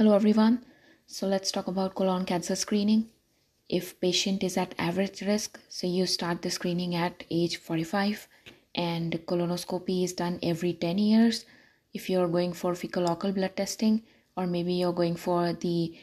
Hello 0.00 0.14
everyone. 0.14 0.64
So 1.06 1.26
let's 1.26 1.52
talk 1.52 1.66
about 1.66 1.94
colon 1.94 2.24
cancer 2.24 2.56
screening. 2.56 3.10
If 3.68 4.00
patient 4.00 4.42
is 4.42 4.56
at 4.56 4.74
average 4.78 5.20
risk, 5.20 5.60
so 5.68 5.86
you 5.86 6.06
start 6.06 6.40
the 6.40 6.50
screening 6.50 6.94
at 6.94 7.24
age 7.30 7.58
45 7.58 8.26
and 8.74 9.12
colonoscopy 9.26 10.02
is 10.02 10.14
done 10.14 10.38
every 10.42 10.72
10 10.72 10.96
years. 10.96 11.44
If 11.92 12.08
you're 12.08 12.28
going 12.28 12.54
for 12.54 12.74
fecal 12.74 13.10
occult 13.10 13.34
blood 13.34 13.54
testing 13.58 14.02
or 14.38 14.46
maybe 14.46 14.72
you're 14.72 14.94
going 14.94 15.16
for 15.16 15.52
the 15.52 15.94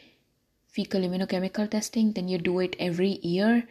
fecal 0.67 1.01
immunochemical 1.01 1.67
testing, 1.67 2.13
then 2.13 2.27
you 2.27 2.37
do 2.37 2.59
it 2.59 2.75
every 2.77 3.17
year. 3.23 3.67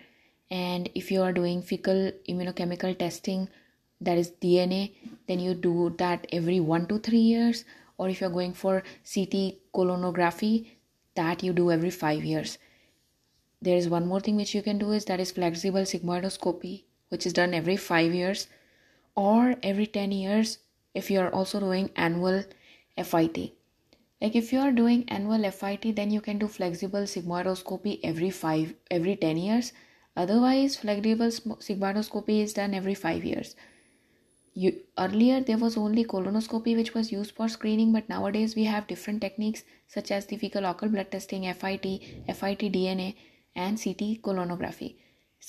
And 0.50 0.90
if 0.96 1.12
you 1.12 1.22
are 1.22 1.32
doing 1.32 1.62
fecal 1.62 2.10
immunochemical 2.28 2.98
testing, 2.98 3.48
that 4.00 4.18
is 4.18 4.32
DNA, 4.42 4.90
then 5.28 5.38
you 5.38 5.54
do 5.54 5.94
that 5.98 6.26
every 6.32 6.58
1 6.58 6.88
to 6.88 6.98
3 6.98 7.16
years 7.16 7.64
or 7.98 8.08
if 8.08 8.20
you're 8.20 8.30
going 8.30 8.52
for 8.52 8.82
CT 9.12 9.58
colonography, 9.74 10.68
that 11.14 11.42
you 11.42 11.52
do 11.52 11.70
every 11.70 11.90
five 11.90 12.24
years. 12.24 12.58
There 13.60 13.76
is 13.76 13.88
one 13.88 14.06
more 14.06 14.20
thing 14.20 14.36
which 14.36 14.54
you 14.54 14.62
can 14.62 14.78
do 14.78 14.92
is 14.92 15.06
that 15.06 15.20
is 15.20 15.32
flexible 15.32 15.80
sigmoidoscopy, 15.80 16.84
which 17.08 17.26
is 17.26 17.32
done 17.32 17.54
every 17.54 17.76
five 17.76 18.14
years 18.14 18.48
or 19.14 19.56
every 19.62 19.86
10 19.86 20.12
years 20.12 20.58
if 20.94 21.10
you 21.10 21.20
are 21.20 21.30
also 21.30 21.58
doing 21.58 21.90
annual 21.96 22.44
FIT. 23.02 23.52
Like 24.20 24.36
if 24.36 24.52
you 24.52 24.60
are 24.60 24.72
doing 24.72 25.04
annual 25.08 25.50
FIT, 25.50 25.96
then 25.96 26.10
you 26.10 26.20
can 26.20 26.38
do 26.38 26.48
flexible 26.48 27.02
sigmoidoscopy 27.02 28.00
every 28.02 28.30
five 28.30 28.74
every 28.90 29.16
10 29.16 29.36
years. 29.36 29.72
Otherwise, 30.16 30.76
flexible 30.76 31.28
sigmoidoscopy 31.28 32.40
is 32.42 32.54
done 32.54 32.74
every 32.74 32.94
five 32.94 33.24
years 33.24 33.56
you, 34.62 34.72
earlier 34.98 35.40
there 35.40 35.58
was 35.58 35.76
only 35.76 36.04
colonoscopy 36.04 36.74
which 36.76 36.92
was 36.94 37.12
used 37.12 37.34
for 37.36 37.48
screening 37.48 37.92
but 37.92 38.08
nowadays 38.08 38.56
we 38.56 38.64
have 38.64 38.86
different 38.86 39.20
techniques 39.20 39.64
such 39.86 40.10
as 40.10 40.26
the 40.26 40.36
fecal 40.36 40.64
occult 40.64 40.92
blood 40.92 41.10
testing 41.10 41.44
fit 41.62 41.84
fit 42.40 42.64
dna 42.76 43.14
and 43.54 43.78
ct 43.82 44.08
colonography 44.28 44.94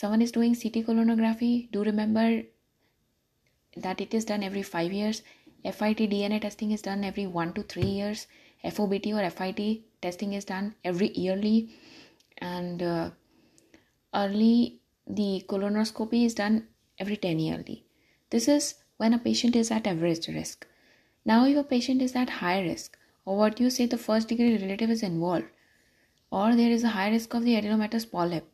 someone 0.02 0.22
is 0.28 0.34
doing 0.40 0.54
ct 0.64 0.86
colonography 0.92 1.54
do 1.72 1.84
remember 1.84 2.28
that 3.82 4.02
it 4.02 4.14
is 4.14 4.26
done 4.26 4.44
every 4.44 4.64
5 4.64 4.92
years. 4.92 5.22
Fit 5.64 5.98
dna 5.98 6.42
testing 6.42 6.72
is 6.72 6.82
done 6.82 7.04
every 7.04 7.28
1 7.28 7.54
to 7.54 7.64
3 7.64 7.84
years. 7.84 8.28
Fobt 8.64 9.08
or 9.14 9.30
fit 9.30 9.84
testing 10.02 10.34
is 10.34 10.46
done 10.46 10.76
every 10.84 11.12
yearly. 11.14 11.70
And 12.38 12.82
uh, 12.82 13.10
early 14.14 14.82
the 15.08 15.46
colonoscopy 15.48 16.26
is 16.26 16.34
done 16.34 16.68
every 17.00 17.18
10 17.18 17.40
yearly. 17.40 17.84
This 18.30 18.48
is 18.48 18.76
when 18.98 19.14
a 19.14 19.20
patient 19.20 19.56
is 19.56 19.72
at 19.72 19.88
average 19.88 20.28
risk. 20.28 20.68
Now, 21.26 21.46
if 21.46 21.58
a 21.58 21.64
patient 21.64 22.02
is 22.02 22.16
at 22.16 22.30
high 22.30 22.62
risk, 22.62 22.98
or 23.26 23.38
what 23.38 23.60
you 23.60 23.70
say 23.70 23.86
the 23.86 23.98
first 23.98 24.28
degree 24.30 24.58
relative 24.58 24.90
is 24.90 25.04
involved, 25.04 25.46
or 26.32 26.56
there 26.56 26.72
is 26.72 26.84
a 26.84 26.90
high 26.90 27.10
risk 27.10 27.34
of 27.34 27.44
the 27.44 27.56
adenomatous 27.56 28.10
polyp. 28.10 28.46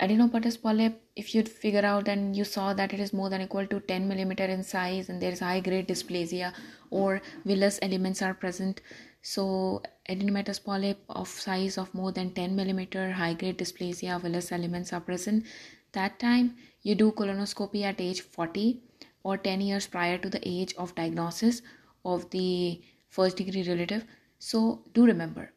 Adenomatous 0.00 0.60
polyp, 0.60 1.00
if 1.14 1.34
you 1.34 1.42
figure 1.42 1.84
out 1.84 2.08
and 2.08 2.34
you 2.36 2.44
saw 2.44 2.74
that 2.74 2.92
it 2.92 3.00
is 3.00 3.12
more 3.12 3.30
than 3.30 3.42
equal 3.42 3.66
to 3.66 3.80
10 3.80 4.08
millimeter 4.08 4.44
in 4.44 4.62
size 4.62 5.08
and 5.08 5.20
there 5.22 5.30
is 5.30 5.40
high 5.40 5.60
grade 5.60 5.86
dysplasia 5.86 6.52
or 6.90 7.22
villous 7.44 7.78
elements 7.80 8.22
are 8.22 8.34
present, 8.34 8.80
so 9.22 9.82
adenomatous 10.08 10.62
polyp 10.62 10.98
of 11.08 11.28
size 11.28 11.78
of 11.78 11.94
more 11.94 12.12
than 12.12 12.30
10 12.32 12.56
millimeter, 12.56 13.12
high 13.12 13.34
grade 13.34 13.58
dysplasia, 13.58 14.20
villous 14.20 14.50
elements 14.52 14.92
are 14.92 15.00
present. 15.00 15.44
That 15.92 16.18
time 16.18 16.56
you 16.82 16.94
do 16.94 17.12
colonoscopy 17.12 17.82
at 17.82 18.00
age 18.00 18.20
40 18.20 18.82
or 19.24 19.36
10 19.36 19.60
years 19.60 19.88
prior 19.88 20.18
to 20.18 20.30
the 20.30 20.40
age 20.48 20.74
of 20.78 20.94
diagnosis 20.94 21.62
of 22.04 22.30
the 22.30 22.80
first 23.08 23.36
degree 23.36 23.68
relative. 23.68 24.04
So, 24.38 24.84
do 24.92 25.06
remember 25.06 25.50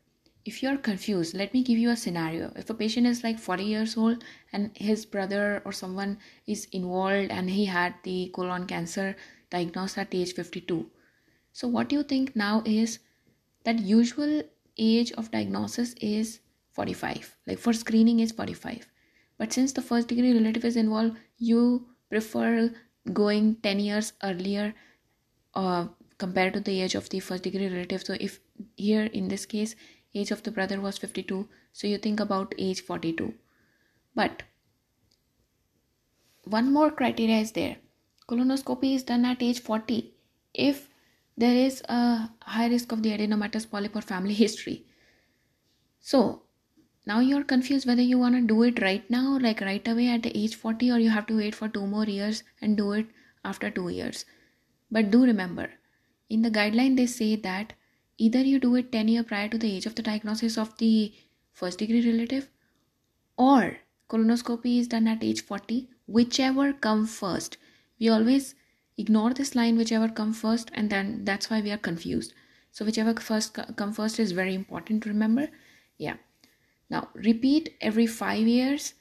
if 0.47 0.63
you 0.63 0.69
are 0.69 0.77
confused, 0.77 1.35
let 1.35 1.53
me 1.53 1.61
give 1.61 1.77
you 1.77 1.89
a 1.89 1.97
scenario. 1.97 2.53
If 2.55 2.69
a 2.69 2.73
patient 2.73 3.05
is 3.05 3.21
like 3.21 3.37
40 3.37 3.65
years 3.65 3.97
old 3.97 4.23
and 4.53 4.71
his 4.77 5.05
brother 5.05 5.61
or 5.65 5.73
someone 5.73 6.19
is 6.45 6.67
involved 6.71 7.31
and 7.31 7.49
he 7.49 7.65
had 7.65 7.95
the 8.03 8.31
colon 8.33 8.65
cancer 8.65 9.17
diagnosed 9.49 9.97
at 9.97 10.15
age 10.15 10.33
52. 10.33 10.89
So, 11.51 11.67
what 11.67 11.89
do 11.89 11.97
you 11.97 12.03
think 12.03 12.33
now 12.33 12.63
is 12.65 12.99
that 13.65 13.79
usual 13.79 14.43
age 14.77 15.11
of 15.13 15.31
diagnosis 15.31 15.93
is 15.99 16.39
45, 16.71 17.35
like 17.45 17.59
for 17.59 17.73
screening 17.73 18.21
is 18.21 18.31
45. 18.31 18.87
But 19.37 19.51
since 19.51 19.73
the 19.73 19.81
first 19.81 20.07
degree 20.07 20.31
relative 20.31 20.63
is 20.63 20.77
involved, 20.77 21.17
you 21.37 21.87
prefer 22.09 22.71
going 23.13 23.55
10 23.55 23.79
years 23.79 24.13
earlier 24.23 24.73
uh, 25.53 25.87
compared 26.17 26.53
to 26.53 26.59
the 26.59 26.81
age 26.81 26.95
of 26.95 27.09
the 27.09 27.19
first 27.19 27.43
degree 27.43 27.67
relative. 27.67 28.03
So 28.03 28.15
if 28.19 28.39
here 28.75 29.05
in 29.05 29.27
this 29.27 29.45
case 29.45 29.75
age 30.15 30.31
of 30.31 30.43
the 30.43 30.51
brother 30.51 30.79
was 30.81 30.97
52 30.97 31.47
so 31.73 31.87
you 31.87 31.97
think 31.97 32.19
about 32.19 32.55
age 32.57 32.81
42 32.81 33.33
but 34.15 34.43
one 36.43 36.71
more 36.71 36.89
criteria 36.89 37.37
is 37.37 37.51
there. 37.51 37.77
Colonoscopy 38.29 38.95
is 38.95 39.03
done 39.03 39.25
at 39.25 39.43
age 39.43 39.59
40 39.61 40.13
if 40.53 40.89
there 41.37 41.55
is 41.55 41.81
a 41.87 42.31
high 42.41 42.67
risk 42.67 42.91
of 42.91 43.03
the 43.03 43.11
adenomatous 43.11 43.69
polyp 43.69 43.95
or 43.95 44.01
family 44.01 44.33
history. 44.33 44.85
So 45.99 46.43
now 47.07 47.21
you're 47.21 47.43
confused 47.49 47.87
whether 47.87 48.01
you 48.01 48.17
want 48.19 48.35
to 48.35 48.41
do 48.47 48.63
it 48.63 48.81
right 48.81 49.09
now 49.09 49.37
like 49.43 49.61
right 49.61 49.87
away 49.87 50.07
at 50.13 50.23
the 50.23 50.37
age 50.37 50.55
40 50.55 50.91
or 50.91 50.99
you 50.99 51.09
have 51.09 51.27
to 51.27 51.37
wait 51.37 51.55
for 51.55 51.69
two 51.69 51.85
more 51.87 52.03
years 52.03 52.43
and 52.61 52.75
do 52.75 52.91
it 52.91 53.05
after 53.45 53.69
two 53.69 53.87
years. 53.87 54.25
But 54.91 55.09
do 55.09 55.23
remember 55.23 55.69
in 56.29 56.41
the 56.41 56.51
guideline 56.51 56.97
they 56.97 57.05
say 57.05 57.37
that 57.37 57.71
either 58.17 58.41
you 58.41 58.59
do 58.59 58.75
it 58.75 58.91
10 58.91 59.07
years 59.07 59.25
prior 59.25 59.47
to 59.47 59.57
the 59.57 59.71
age 59.73 59.85
of 59.85 59.95
the 59.95 60.01
diagnosis 60.01 60.57
of 60.57 60.77
the 60.79 61.13
first 61.53 61.79
degree 61.79 62.05
relative 62.09 62.49
or 63.37 63.77
colonoscopy 64.09 64.77
is 64.77 64.89
done 64.89 65.07
at 65.07 65.23
age 65.23 65.41
40 65.41 65.87
whichever 66.07 66.73
come 66.73 67.07
first. 67.07 67.57
We 68.01 68.09
always 68.09 68.53
ignore 68.97 69.33
this 69.33 69.55
line 69.55 69.77
whichever 69.77 70.09
come 70.09 70.33
first 70.33 70.71
and 70.73 70.89
then 70.89 71.23
that's 71.23 71.49
why 71.49 71.61
we 71.61 71.71
are 71.71 71.83
confused. 71.89 72.33
So 72.73 72.83
whichever 72.83 73.13
first 73.13 73.57
come 73.77 73.93
first 73.93 74.19
is 74.19 74.33
very 74.33 74.53
important 74.53 75.03
to 75.03 75.09
remember. 75.09 75.47
Yeah 75.97 76.17
now 76.89 77.09
repeat 77.13 77.75
every 77.81 78.07
5 78.07 78.47
years. 78.47 78.93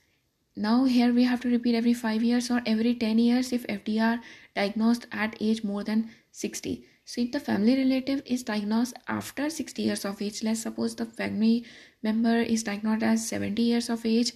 Now 0.56 0.84
here 0.84 1.12
we 1.12 1.24
have 1.24 1.40
to 1.42 1.48
repeat 1.48 1.74
every 1.74 1.94
5 1.94 2.22
years 2.22 2.50
or 2.50 2.62
every 2.64 2.94
10 2.94 3.18
years 3.18 3.52
if 3.52 3.66
fdr 3.66 4.20
diagnosed 4.54 5.06
at 5.12 5.36
age 5.38 5.62
more 5.62 5.84
than 5.84 6.08
60 6.32 6.84
so 7.04 7.20
if 7.20 7.32
the 7.32 7.40
family 7.48 7.76
relative 7.76 8.22
is 8.24 8.42
diagnosed 8.42 8.94
after 9.06 9.50
60 9.50 9.82
years 9.82 10.04
of 10.06 10.22
age 10.22 10.42
let's 10.42 10.62
suppose 10.62 10.96
the 10.96 11.04
family 11.04 11.64
member 12.02 12.36
is 12.54 12.62
diagnosed 12.62 13.02
as 13.02 13.28
70 13.28 13.62
years 13.62 13.90
of 13.90 14.06
age 14.06 14.32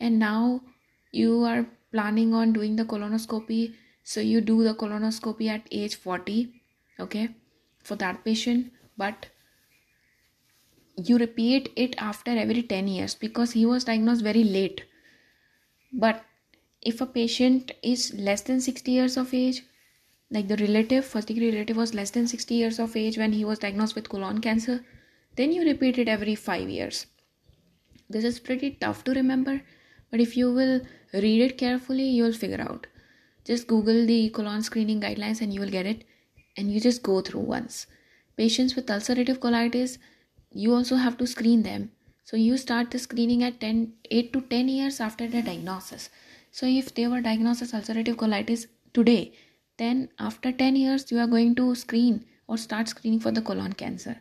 and 0.00 0.18
now 0.18 0.60
you 1.12 1.44
are 1.44 1.64
planning 1.92 2.34
on 2.34 2.52
doing 2.52 2.74
the 2.74 2.84
colonoscopy 2.84 3.62
so 4.02 4.20
you 4.20 4.40
do 4.40 4.62
the 4.64 4.74
colonoscopy 4.74 5.48
at 5.48 5.68
age 5.70 5.94
40 5.94 6.52
okay 6.98 7.28
for 7.84 7.96
that 7.96 8.24
patient 8.24 8.72
but 8.96 9.26
you 11.08 11.18
repeat 11.18 11.72
it 11.76 11.94
after 11.98 12.30
every 12.30 12.62
10 12.62 12.88
years 12.88 13.14
because 13.14 13.52
he 13.52 13.64
was 13.66 13.84
diagnosed 13.84 14.22
very 14.22 14.44
late. 14.44 14.84
But 15.92 16.24
if 16.80 17.00
a 17.00 17.06
patient 17.06 17.72
is 17.82 18.12
less 18.14 18.42
than 18.42 18.60
60 18.60 18.90
years 18.90 19.16
of 19.16 19.32
age 19.32 19.62
like 20.30 20.48
the 20.48 20.56
relative 20.56 21.04
first 21.04 21.28
degree 21.28 21.50
relative 21.52 21.76
was 21.76 21.94
less 21.94 22.10
than 22.10 22.26
60 22.26 22.54
years 22.54 22.78
of 22.78 22.96
age 22.96 23.18
when 23.18 23.32
he 23.32 23.44
was 23.44 23.58
diagnosed 23.58 23.94
with 23.94 24.08
colon 24.08 24.40
cancer 24.40 24.84
then 25.36 25.52
you 25.52 25.64
repeat 25.64 25.98
it 25.98 26.08
every 26.08 26.34
5 26.34 26.68
years. 26.68 27.06
This 28.08 28.24
is 28.24 28.40
pretty 28.40 28.72
tough 28.72 29.04
to 29.04 29.12
remember 29.12 29.62
but 30.10 30.20
if 30.20 30.36
you 30.36 30.52
will 30.52 30.80
read 31.12 31.42
it 31.42 31.58
carefully 31.58 32.04
you 32.04 32.24
will 32.24 32.32
figure 32.32 32.60
out. 32.60 32.86
Just 33.44 33.66
google 33.66 34.06
the 34.06 34.30
colon 34.30 34.62
screening 34.62 35.00
guidelines 35.00 35.40
and 35.40 35.52
you 35.54 35.60
will 35.60 35.70
get 35.70 35.86
it 35.86 36.04
and 36.56 36.72
you 36.72 36.80
just 36.80 37.02
go 37.02 37.20
through 37.20 37.40
once. 37.40 37.86
Patients 38.36 38.74
with 38.74 38.86
ulcerative 38.86 39.38
colitis 39.38 39.98
you 40.54 40.74
also 40.74 40.96
have 40.96 41.16
to 41.18 41.26
screen 41.26 41.62
them. 41.62 41.90
So 42.24 42.36
you 42.36 42.56
start 42.56 42.90
the 42.90 42.98
screening 42.98 43.42
at 43.42 43.60
10 43.60 43.94
8 44.10 44.32
to 44.32 44.40
10 44.40 44.68
years 44.68 45.00
after 45.00 45.28
the 45.28 45.42
diagnosis. 45.42 46.10
So 46.50 46.66
if 46.66 46.94
they 46.94 47.06
were 47.06 47.20
diagnosed 47.20 47.62
as 47.62 47.72
ulcerative 47.72 48.16
colitis 48.16 48.66
today 48.94 49.32
then 49.78 50.08
after 50.18 50.52
10 50.52 50.76
years 50.76 51.10
you 51.10 51.18
are 51.18 51.26
going 51.26 51.54
to 51.56 51.74
screen 51.74 52.24
or 52.46 52.58
start 52.58 52.88
screening 52.88 53.20
for 53.20 53.32
the 53.32 53.42
colon 53.42 53.72
cancer. 53.72 54.20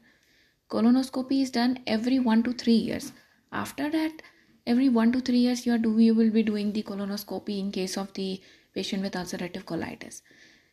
Colonoscopy 0.69 1.41
is 1.41 1.51
done 1.51 1.79
every 1.85 2.19
1 2.19 2.43
to 2.43 2.53
3 2.53 2.73
years. 2.73 3.11
After 3.51 3.89
that 3.89 4.21
every 4.65 4.89
1 4.89 5.11
to 5.13 5.21
3 5.21 5.37
years 5.37 5.65
you 5.65 5.73
are 5.73 5.77
do 5.77 5.97
you 5.99 6.15
will 6.15 6.31
be 6.31 6.43
doing 6.43 6.71
the 6.71 6.83
colonoscopy 6.83 7.59
in 7.59 7.71
case 7.71 7.97
of 7.97 8.13
the 8.13 8.41
patient 8.73 9.03
with 9.03 9.13
ulcerative 9.13 9.65
colitis. 9.65 10.21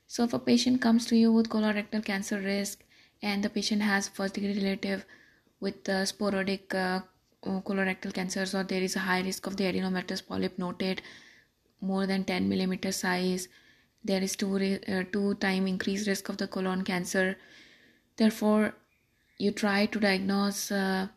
So 0.07 0.25
if 0.25 0.33
a 0.33 0.39
patient 0.39 0.81
comes 0.81 1.07
to 1.07 1.17
you 1.17 1.33
with 1.33 1.49
colorectal 1.49 2.05
cancer 2.05 2.41
risk 2.41 2.85
and 3.23 3.43
the 3.43 3.51
patient 3.51 3.83
has 3.83 4.09
first 4.09 4.35
degree 4.35 4.55
relative 4.63 5.05
with 5.61 5.89
uh, 5.89 6.05
sporadic 6.05 6.75
uh, 6.75 7.01
colorectal 7.43 8.13
cancers 8.13 8.55
or 8.55 8.65
there 8.65 8.83
is 8.83 8.97
a 8.97 9.01
high 9.01 9.21
risk 9.21 9.47
of 9.47 9.57
the 9.57 9.65
adenomatous 9.65 10.27
polyp 10.27 10.59
noted 10.59 11.03
more 11.81 12.07
than 12.07 12.25
10 12.25 12.49
millimeter 12.49 12.93
size. 12.93 13.49
There 14.05 14.23
is 14.23 14.37
two 14.37 14.57
uh, 14.57 15.05
two 15.13 15.35
time 15.35 15.67
increased 15.67 16.07
risk 16.07 16.29
of 16.29 16.39
the 16.39 16.49
colon 16.49 16.85
cancer. 16.85 17.37
Therefore 18.17 18.75
you 19.39 19.53
try 19.53 19.87
to 19.87 20.01
diagnose 20.01 20.71
uh, 20.71 21.09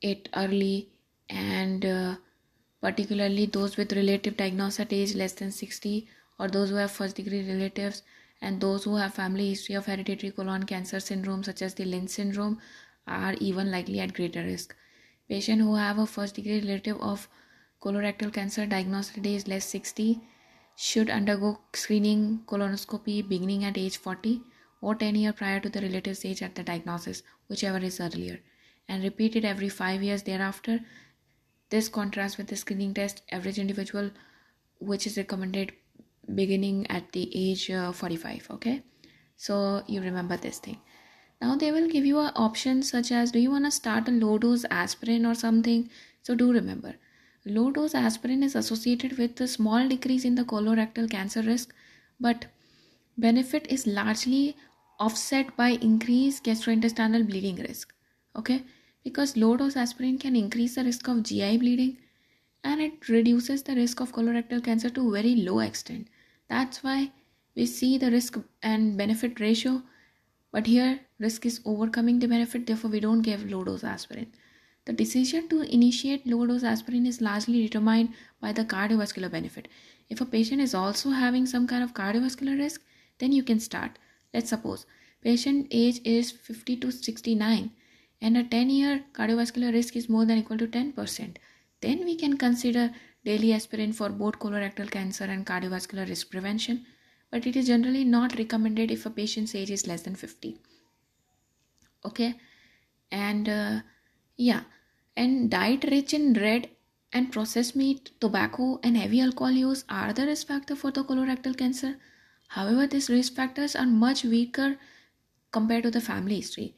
it 0.00 0.28
early 0.34 0.88
and 1.28 1.84
uh, 1.84 2.16
particularly 2.80 3.46
those 3.46 3.76
with 3.76 3.92
relative 3.92 4.36
diagnosis 4.36 4.80
at 4.80 4.92
age 4.92 5.14
less 5.14 5.32
than 5.32 5.50
60 5.50 6.08
or 6.38 6.48
those 6.48 6.70
who 6.70 6.76
have 6.76 6.90
first 6.90 7.16
degree 7.16 7.46
relatives 7.50 8.02
and 8.40 8.60
those 8.60 8.84
who 8.84 8.96
have 8.96 9.14
family 9.14 9.48
history 9.48 9.74
of 9.74 9.86
hereditary 9.86 10.30
colon 10.30 10.64
cancer 10.64 11.00
syndrome 11.00 11.42
such 11.42 11.62
as 11.62 11.74
the 11.74 11.84
Lynch 11.84 12.10
syndrome 12.10 12.58
are 13.06 13.34
even 13.34 13.70
likely 13.70 14.00
at 14.00 14.14
greater 14.14 14.42
risk. 14.42 14.74
Patients 15.28 15.62
who 15.62 15.74
have 15.74 15.98
a 15.98 16.06
first 16.06 16.34
degree 16.36 16.60
relative 16.60 17.00
of 17.00 17.28
colorectal 17.82 18.32
cancer 18.32 18.66
diagnosed 18.66 19.16
at 19.18 19.26
age 19.26 19.46
less 19.46 19.64
60 19.64 20.20
should 20.76 21.10
undergo 21.10 21.58
screening 21.74 22.42
colonoscopy 22.46 23.26
beginning 23.28 23.64
at 23.64 23.78
age 23.78 23.96
40 23.96 24.42
or 24.80 24.94
10 24.94 25.14
years 25.14 25.34
prior 25.34 25.58
to 25.60 25.68
the 25.68 25.80
relative's 25.80 26.24
age 26.24 26.42
at 26.42 26.54
the 26.54 26.62
diagnosis, 26.62 27.22
whichever 27.48 27.78
is 27.78 27.98
earlier, 28.00 28.40
and 28.88 29.02
repeated 29.02 29.44
every 29.44 29.68
5 29.68 30.02
years 30.02 30.22
thereafter. 30.22 30.80
This 31.70 31.88
contrasts 31.88 32.36
with 32.36 32.48
the 32.48 32.56
screening 32.56 32.94
test 32.94 33.22
average 33.32 33.58
individual, 33.58 34.10
which 34.78 35.06
is 35.06 35.16
recommended 35.16 35.72
beginning 36.34 36.86
at 36.88 37.12
the 37.12 37.30
age 37.34 37.70
uh, 37.70 37.92
45. 37.92 38.50
Okay, 38.50 38.82
so 39.36 39.82
you 39.86 40.00
remember 40.00 40.36
this 40.36 40.58
thing. 40.58 40.80
Now 41.40 41.56
they 41.56 41.70
will 41.70 41.88
give 41.88 42.06
you 42.06 42.18
an 42.18 42.32
option 42.34 42.82
such 42.82 43.12
as 43.12 43.32
do 43.32 43.38
you 43.38 43.50
want 43.50 43.64
to 43.66 43.70
start 43.70 44.08
a 44.08 44.12
low 44.12 44.38
dose 44.38 44.64
aspirin 44.70 45.26
or 45.26 45.34
something? 45.34 45.90
So 46.22 46.34
do 46.34 46.52
remember 46.52 46.94
low 47.44 47.70
dose 47.70 47.94
aspirin 47.94 48.42
is 48.42 48.56
associated 48.56 49.16
with 49.18 49.40
a 49.40 49.46
small 49.46 49.88
decrease 49.88 50.24
in 50.24 50.34
the 50.34 50.44
colorectal 50.44 51.08
cancer 51.08 51.42
risk, 51.42 51.72
but 52.18 52.46
benefit 53.16 53.66
is 53.68 53.86
largely 53.86 54.56
offset 54.98 55.56
by 55.56 55.70
increased 55.90 56.44
gastrointestinal 56.44 57.26
bleeding 57.26 57.56
risk. 57.56 57.92
Okay, 58.34 58.64
because 59.04 59.36
low 59.36 59.56
dose 59.56 59.76
aspirin 59.76 60.18
can 60.18 60.34
increase 60.34 60.74
the 60.74 60.84
risk 60.84 61.06
of 61.08 61.22
GI 61.22 61.58
bleeding 61.58 61.98
and 62.64 62.80
it 62.80 63.08
reduces 63.08 63.62
the 63.62 63.76
risk 63.76 64.00
of 64.00 64.12
colorectal 64.12 64.62
cancer 64.62 64.90
to 64.90 65.12
very 65.12 65.36
low 65.36 65.60
extent. 65.60 66.08
That's 66.48 66.82
why 66.82 67.12
we 67.54 67.66
see 67.66 67.96
the 67.98 68.10
risk 68.10 68.38
and 68.62 68.96
benefit 68.98 69.38
ratio, 69.38 69.82
but 70.52 70.66
here 70.66 71.00
risk 71.18 71.46
is 71.46 71.60
overcoming 71.64 72.18
the 72.18 72.28
benefit, 72.28 72.66
therefore, 72.66 72.90
we 72.90 73.00
don't 73.00 73.22
give 73.22 73.50
low 73.50 73.64
dose 73.64 73.84
aspirin. 73.84 74.32
The 74.86 74.92
decision 74.92 75.48
to 75.48 75.62
initiate 75.62 76.26
low 76.26 76.46
dose 76.46 76.62
aspirin 76.62 77.06
is 77.06 77.20
largely 77.20 77.62
determined 77.62 78.14
by 78.40 78.52
the 78.52 78.64
cardiovascular 78.64 79.30
benefit. 79.30 79.68
If 80.08 80.20
a 80.20 80.26
patient 80.26 80.60
is 80.60 80.74
also 80.74 81.10
having 81.10 81.46
some 81.46 81.66
kind 81.66 81.82
of 81.82 81.94
cardiovascular 81.94 82.56
risk, 82.56 82.82
then 83.18 83.32
you 83.32 83.42
can 83.42 83.58
start. 83.58 83.98
Let's 84.32 84.50
suppose 84.50 84.86
patient 85.22 85.66
age 85.70 86.00
is 86.04 86.30
50 86.30 86.76
to 86.76 86.92
69 86.92 87.72
and 88.20 88.36
a 88.36 88.44
10 88.44 88.70
year 88.70 89.04
cardiovascular 89.12 89.72
risk 89.72 89.96
is 89.96 90.08
more 90.08 90.24
than 90.24 90.38
equal 90.38 90.58
to 90.58 90.68
10%. 90.68 91.36
Then 91.80 92.04
we 92.04 92.14
can 92.14 92.36
consider 92.38 92.92
daily 93.24 93.52
aspirin 93.52 93.92
for 93.92 94.08
both 94.10 94.38
colorectal 94.38 94.90
cancer 94.90 95.24
and 95.24 95.44
cardiovascular 95.44 96.08
risk 96.08 96.30
prevention, 96.30 96.86
but 97.30 97.46
it 97.46 97.56
is 97.56 97.66
generally 97.66 98.04
not 98.04 98.38
recommended 98.38 98.90
if 98.92 99.04
a 99.04 99.10
patient's 99.10 99.54
age 99.54 99.70
is 99.70 99.86
less 99.86 100.02
than 100.02 100.14
50. 100.14 100.56
Okay, 102.04 102.34
and 103.10 103.48
uh, 103.48 103.80
yeah, 104.36 104.64
and 105.16 105.50
diet 105.50 105.84
rich 105.84 106.14
in 106.14 106.34
red 106.34 106.70
and 107.12 107.32
processed 107.32 107.76
meat, 107.76 108.12
tobacco, 108.20 108.80
and 108.82 108.96
heavy 108.96 109.20
alcohol 109.20 109.52
use 109.52 109.84
are 109.88 110.12
the 110.12 110.26
risk 110.26 110.48
factor 110.48 110.76
for 110.76 110.90
the 110.92 111.04
colorectal 111.04 111.56
cancer. 111.56 111.98
However, 112.48 112.86
these 112.86 113.10
risk 113.10 113.34
factors 113.34 113.76
are 113.76 113.86
much 113.86 114.24
weaker 114.24 114.78
compared 115.52 115.84
to 115.84 115.90
the 115.90 116.00
family 116.00 116.36
history. 116.36 116.76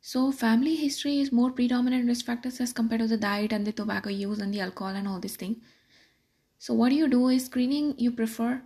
So, 0.00 0.32
family 0.32 0.76
history 0.76 1.20
is 1.20 1.32
more 1.32 1.52
predominant 1.52 2.06
risk 2.08 2.26
factors 2.26 2.60
as 2.60 2.72
compared 2.72 3.02
to 3.02 3.08
the 3.08 3.16
diet 3.18 3.52
and 3.52 3.66
the 3.66 3.72
tobacco 3.72 4.10
use 4.10 4.40
and 4.40 4.54
the 4.54 4.60
alcohol 4.60 4.94
and 4.94 5.08
all 5.08 5.20
these 5.20 5.36
things. 5.36 5.58
So, 6.58 6.74
what 6.74 6.92
you 6.92 7.06
do 7.08 7.28
is 7.28 7.46
screening 7.46 7.96
you 7.98 8.10
prefer, 8.10 8.62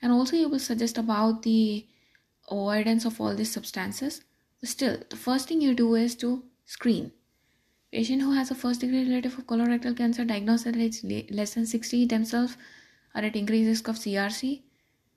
and 0.00 0.10
also 0.12 0.36
you 0.36 0.48
will 0.48 0.58
suggest 0.58 0.96
about 0.98 1.42
the 1.42 1.86
avoidance 2.50 3.04
of 3.04 3.20
all 3.20 3.34
these 3.36 3.52
substances. 3.52 4.22
Still, 4.62 4.98
the 5.08 5.16
first 5.16 5.48
thing 5.48 5.62
you 5.62 5.74
do 5.74 5.94
is 5.94 6.14
to 6.16 6.44
screen. 6.66 7.12
Patient 7.90 8.20
who 8.20 8.32
has 8.32 8.50
a 8.50 8.54
first 8.54 8.80
degree 8.80 9.08
relative 9.08 9.38
of 9.38 9.46
colorectal 9.46 9.96
cancer 9.96 10.24
diagnosed 10.24 10.66
at 10.66 10.76
age 10.76 11.02
less 11.30 11.54
than 11.54 11.64
60 11.64 12.04
themselves 12.04 12.58
are 13.14 13.22
at 13.22 13.36
increased 13.36 13.68
risk 13.68 13.88
of 13.88 13.96
CRC. 13.96 14.60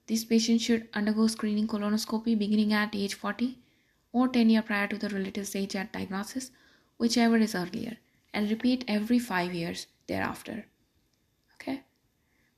These 0.08 0.26
patients 0.26 0.64
should 0.64 0.88
undergo 0.94 1.28
screening 1.28 1.68
colonoscopy 1.68 2.38
beginning 2.40 2.72
at 2.72 2.96
age 2.96 3.16
40 3.16 3.58
or 4.14 4.30
10 4.30 4.50
years 4.50 4.64
prior 4.66 4.88
to 4.88 4.98
the 4.98 5.10
relative's 5.10 5.56
age 5.56 5.76
at 5.76 5.92
diagnosis, 5.92 6.52
whichever 6.98 7.38
is 7.38 7.54
earlier, 7.54 7.98
and 8.34 8.50
repeat 8.50 8.86
every 8.88 9.20
5 9.20 9.54
years 9.54 9.88
thereafter. 10.08 10.66
Okay. 11.56 11.84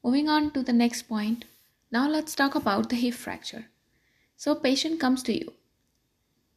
Moving 0.03 0.29
on 0.29 0.51
to 0.51 0.61
the 0.61 0.73
next 0.73 1.03
point. 1.03 1.45
Now 1.91 2.07
let's 2.07 2.35
talk 2.35 2.53
about 2.53 2.89
the 2.89 2.95
hip 2.95 3.15
fracture. 3.15 3.65
So 4.37 4.53
patient 4.53 4.99
comes 4.99 5.23
to 5.23 5.33
you 5.33 5.53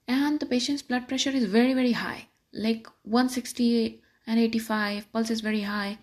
and 0.09 0.41
the 0.41 0.47
patient's 0.47 0.83
blood 0.83 1.07
pressure 1.07 1.31
is 1.31 1.45
very 1.45 1.75
very 1.75 1.93
high. 1.93 2.29
Like 2.53 2.89
160 3.03 4.03
and 4.27 4.41
85 4.41 5.13
pulse 5.13 5.31
is 5.31 5.43
very 5.43 5.63
high 5.63 5.99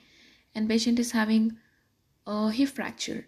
and 0.54 0.70
patient 0.70 1.00
is 1.00 1.12
having 1.12 1.58
a 2.28 2.52
hip 2.52 2.70
fracture. 2.70 3.28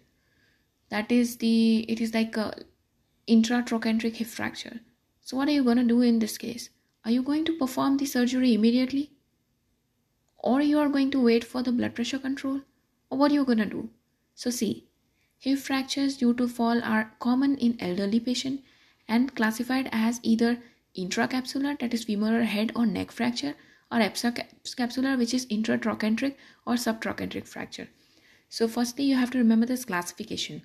That 0.88 1.12
is 1.12 1.36
the 1.38 1.80
it 1.90 2.00
is 2.00 2.14
like 2.14 2.36
a 2.36 2.54
intratrochanteric 3.28 4.16
hip 4.16 4.28
fracture. 4.28 4.80
So 5.20 5.36
what 5.36 5.48
are 5.48 5.52
you 5.52 5.64
going 5.64 5.76
to 5.76 5.84
do 5.84 6.00
in 6.00 6.20
this 6.20 6.38
case? 6.38 6.70
Are 7.04 7.10
you 7.10 7.22
going 7.22 7.44
to 7.46 7.58
perform 7.58 7.98
the 7.98 8.06
surgery 8.06 8.54
immediately? 8.54 9.10
Or 10.38 10.62
you 10.62 10.78
are 10.78 10.88
going 10.88 11.10
to 11.10 11.20
wait 11.20 11.44
for 11.44 11.62
the 11.62 11.72
blood 11.72 11.94
pressure 11.94 12.18
control? 12.18 12.62
Or 13.10 13.18
what 13.18 13.30
are 13.32 13.34
you 13.34 13.44
going 13.44 13.58
to 13.58 13.66
do? 13.66 13.90
So 14.34 14.50
see 14.50 14.86
hip 15.38 15.58
fractures 15.58 16.16
due 16.16 16.34
to 16.34 16.48
fall 16.48 16.82
are 16.82 17.12
common 17.18 17.56
in 17.56 17.76
elderly 17.80 18.20
patient 18.20 18.62
and 19.08 19.34
classified 19.34 19.88
as 19.90 20.20
either 20.22 20.58
intracapsular, 20.96 21.78
that 21.80 21.94
is 21.94 22.04
femoral 22.04 22.44
head 22.44 22.72
or 22.76 22.86
neck 22.86 23.10
fracture, 23.10 23.54
or 23.90 23.98
extracapsular, 23.98 25.16
which 25.16 25.32
is 25.32 25.46
intratrochanteric 25.46 26.34
or 26.66 26.74
subtrochanteric 26.74 27.46
fracture. 27.46 27.88
So, 28.48 28.68
firstly, 28.68 29.04
you 29.04 29.16
have 29.16 29.30
to 29.30 29.38
remember 29.38 29.66
this 29.66 29.84
classification. 29.84 30.62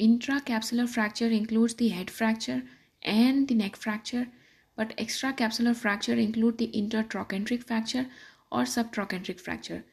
Intracapsular 0.00 0.88
fracture 0.88 1.28
includes 1.28 1.74
the 1.74 1.88
head 1.88 2.10
fracture 2.10 2.62
and 3.02 3.46
the 3.46 3.54
neck 3.54 3.76
fracture, 3.76 4.28
but 4.76 4.96
extracapsular 4.96 5.76
fracture 5.76 6.14
include 6.14 6.58
the 6.58 6.68
intertrochanteric 6.68 7.64
fracture 7.64 8.06
or 8.50 8.62
subtrochanteric 8.62 9.40
fracture. 9.40 9.84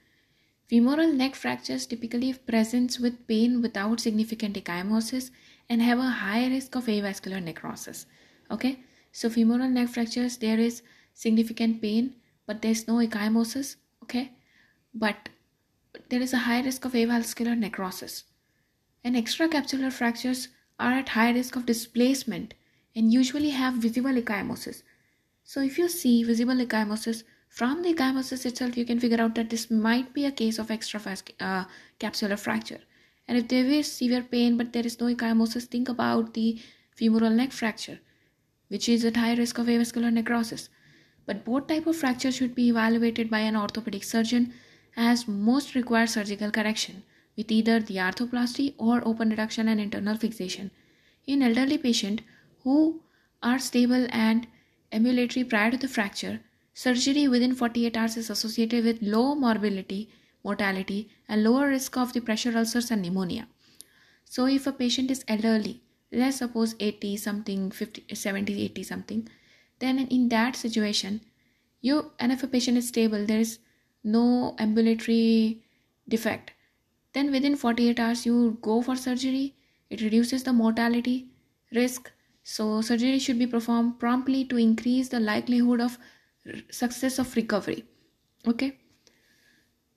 Femoral 0.68 1.12
neck 1.12 1.36
fractures 1.36 1.86
typically 1.86 2.34
presents 2.34 2.98
with 2.98 3.28
pain 3.28 3.62
without 3.62 4.00
significant 4.00 4.56
ecchymosis 4.56 5.30
and 5.72 5.82
have 5.82 6.00
a 6.00 6.16
high 6.22 6.48
risk 6.48 6.76
of 6.76 6.88
avascular 6.88 7.42
necrosis. 7.42 8.06
Okay, 8.52 8.84
so 9.14 9.30
femoral 9.30 9.70
neck 9.70 9.88
fractures, 9.88 10.36
there 10.36 10.60
is 10.60 10.82
significant 11.14 11.82
pain, 11.82 12.16
but 12.46 12.62
there's 12.62 12.90
no 12.90 12.96
ecchymosis. 12.96 13.78
Okay, 14.04 14.34
but 14.94 15.30
there 16.10 16.22
is 16.22 16.34
a 16.34 16.44
high 16.50 16.62
risk 16.62 16.84
of 16.84 16.92
avascular 16.92 17.58
necrosis. 17.58 18.26
And 19.06 19.16
extracapsular 19.16 19.94
fractures 19.94 20.50
are 20.78 20.92
at 20.92 21.10
high 21.10 21.32
risk 21.32 21.56
of 21.56 21.66
displacement 21.66 22.54
and 22.94 23.14
usually 23.14 23.52
have 23.52 23.76
visible 23.76 24.22
ecchymosis. 24.22 24.84
So 25.46 25.62
if 25.62 25.78
you 25.78 25.88
see 25.88 26.24
visible 26.24 26.56
ecchymosis, 26.56 27.24
from 27.48 27.82
the 27.82 27.94
ecchymosis 27.94 28.46
itself, 28.46 28.76
you 28.76 28.84
can 28.84 29.00
figure 29.00 29.22
out 29.22 29.36
that 29.36 29.50
this 29.50 29.72
might 29.72 30.14
be 30.14 30.26
a 30.26 30.32
case 30.32 30.60
of 30.60 30.68
extracapsular 30.68 32.34
uh, 32.34 32.36
fracture. 32.36 32.82
And 33.32 33.40
if 33.40 33.48
there 33.48 33.64
is 33.66 33.90
severe 33.90 34.24
pain 34.24 34.58
but 34.58 34.74
there 34.74 34.86
is 34.86 35.00
no 35.00 35.06
ecchymosis, 35.06 35.64
think 35.64 35.88
about 35.88 36.34
the 36.34 36.60
femoral 36.94 37.30
neck 37.30 37.54
fracture 37.54 38.00
which 38.68 38.90
is 38.90 39.06
at 39.06 39.16
high 39.16 39.36
risk 39.36 39.58
of 39.58 39.68
avascular 39.68 40.12
necrosis. 40.12 40.68
But 41.26 41.46
both 41.46 41.68
type 41.68 41.88
of 41.88 41.96
fractures 41.96 42.36
should 42.36 42.54
be 42.54 42.68
evaluated 42.68 43.30
by 43.30 43.40
an 43.40 43.56
orthopedic 43.56 44.04
surgeon 44.04 44.54
as 44.98 45.30
most 45.30 45.76
require 45.76 46.08
surgical 46.08 46.52
correction 46.52 47.04
with 47.38 47.50
either 47.50 47.80
the 47.80 47.96
arthroplasty 47.96 48.74
or 48.78 49.02
open 49.08 49.30
reduction 49.30 49.70
and 49.70 49.80
internal 49.80 50.18
fixation. 50.18 50.70
In 51.26 51.42
elderly 51.42 51.78
patient 51.78 52.24
who 52.64 53.02
are 53.42 53.60
stable 53.60 54.08
and 54.10 54.46
ambulatory 54.92 55.46
prior 55.46 55.72
to 55.72 55.78
the 55.78 55.88
fracture, 55.88 56.42
surgery 56.74 57.30
within 57.30 57.56
48 57.56 57.96
hours 57.96 58.18
is 58.18 58.30
associated 58.30 58.84
with 58.84 59.02
low 59.02 59.36
morbidity, 59.36 60.10
mortality, 60.44 61.10
and 61.28 61.44
lower 61.44 61.68
risk 61.68 61.98
of 61.98 62.14
the 62.14 62.22
pressure 62.22 62.58
ulcers 62.58 62.92
and 62.92 63.02
pneumonia. 63.02 63.48
So, 64.26 64.48
if 64.48 64.66
a 64.68 64.72
patient 64.72 65.12
is 65.12 65.24
elderly 65.28 65.82
let's 66.12 66.38
suppose 66.38 66.76
80 66.80 67.18
something 67.18 67.72
50 67.72 68.16
70 68.16 68.62
80 68.64 68.84
something 68.84 69.28
then 69.80 70.00
in 70.00 70.30
that 70.30 70.56
situation 70.56 71.22
you 71.82 72.12
and 72.20 72.32
if 72.32 72.44
a 72.44 72.48
patient 72.48 72.78
is 72.78 72.88
stable 72.88 73.26
there 73.26 73.40
is 73.40 73.60
no 74.04 74.56
ambulatory 74.60 75.64
defect 76.10 76.52
then 77.14 77.32
within 77.32 77.56
48 77.56 78.00
hours 78.00 78.26
you 78.26 78.58
go 78.62 78.82
for 78.82 78.96
surgery 78.96 79.56
it 79.90 80.02
reduces 80.02 80.44
the 80.44 80.54
mortality 80.54 81.18
risk 81.82 82.12
So, 82.52 82.64
surgery 82.86 83.20
should 83.24 83.40
be 83.40 83.46
performed 83.48 84.00
promptly 84.00 84.40
to 84.52 84.58
increase 84.62 85.10
the 85.10 85.20
likelihood 85.26 85.82
of 85.86 85.98
success 86.72 87.20
of 87.20 87.36
recovery. 87.36 87.86
Okay. 88.54 88.81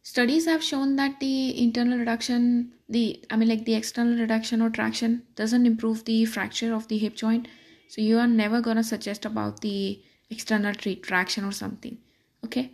Studies 0.05 0.47
have 0.47 0.63
shown 0.63 0.97
that 0.97 1.19
the 1.19 1.61
internal 1.61 1.99
reduction, 1.99 2.73
the 2.89 3.25
I 3.31 3.37
mean, 3.37 3.49
like 3.49 3.65
the 3.65 3.75
external 3.75 4.19
reduction 4.21 4.63
or 4.63 4.71
traction 4.71 5.25
doesn't 5.35 5.67
improve 5.67 6.05
the 6.05 6.25
fracture 6.27 6.75
of 6.75 6.87
the 6.89 6.99
hip 6.99 7.17
joint. 7.17 7.49
So, 7.89 8.03
you 8.03 8.19
are 8.19 8.29
never 8.29 8.61
gonna 8.61 8.85
suggest 8.85 9.25
about 9.25 9.63
the 9.63 10.01
external 10.31 10.75
traction 10.75 11.45
or 11.45 11.53
something. 11.53 11.99
Okay. 12.45 12.73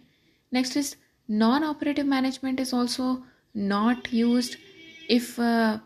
Next 0.52 0.76
is 0.76 0.96
non 1.28 1.64
operative 1.64 2.06
management 2.06 2.60
is 2.60 2.74
also 2.74 3.24
not 3.54 4.12
used 4.12 4.58
if, 5.08 5.38
uh, 5.38 5.78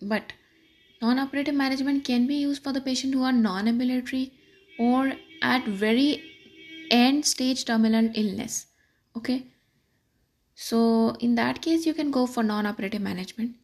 but 0.00 0.32
Non-operative 1.02 1.54
management 1.56 2.04
can 2.04 2.28
be 2.28 2.36
used 2.36 2.62
for 2.62 2.72
the 2.72 2.80
patient 2.80 3.14
who 3.14 3.24
are 3.24 3.32
non-ambulatory 3.32 4.32
or 4.78 5.14
at 5.42 5.66
very 5.66 6.22
end 6.92 7.26
stage 7.26 7.64
terminal 7.64 8.10
illness. 8.14 8.66
Okay. 9.16 9.51
So 10.54 11.10
in 11.20 11.34
that 11.36 11.62
case, 11.62 11.86
you 11.86 11.94
can 11.94 12.10
go 12.10 12.26
for 12.26 12.42
non-operative 12.42 13.02
management. 13.02 13.56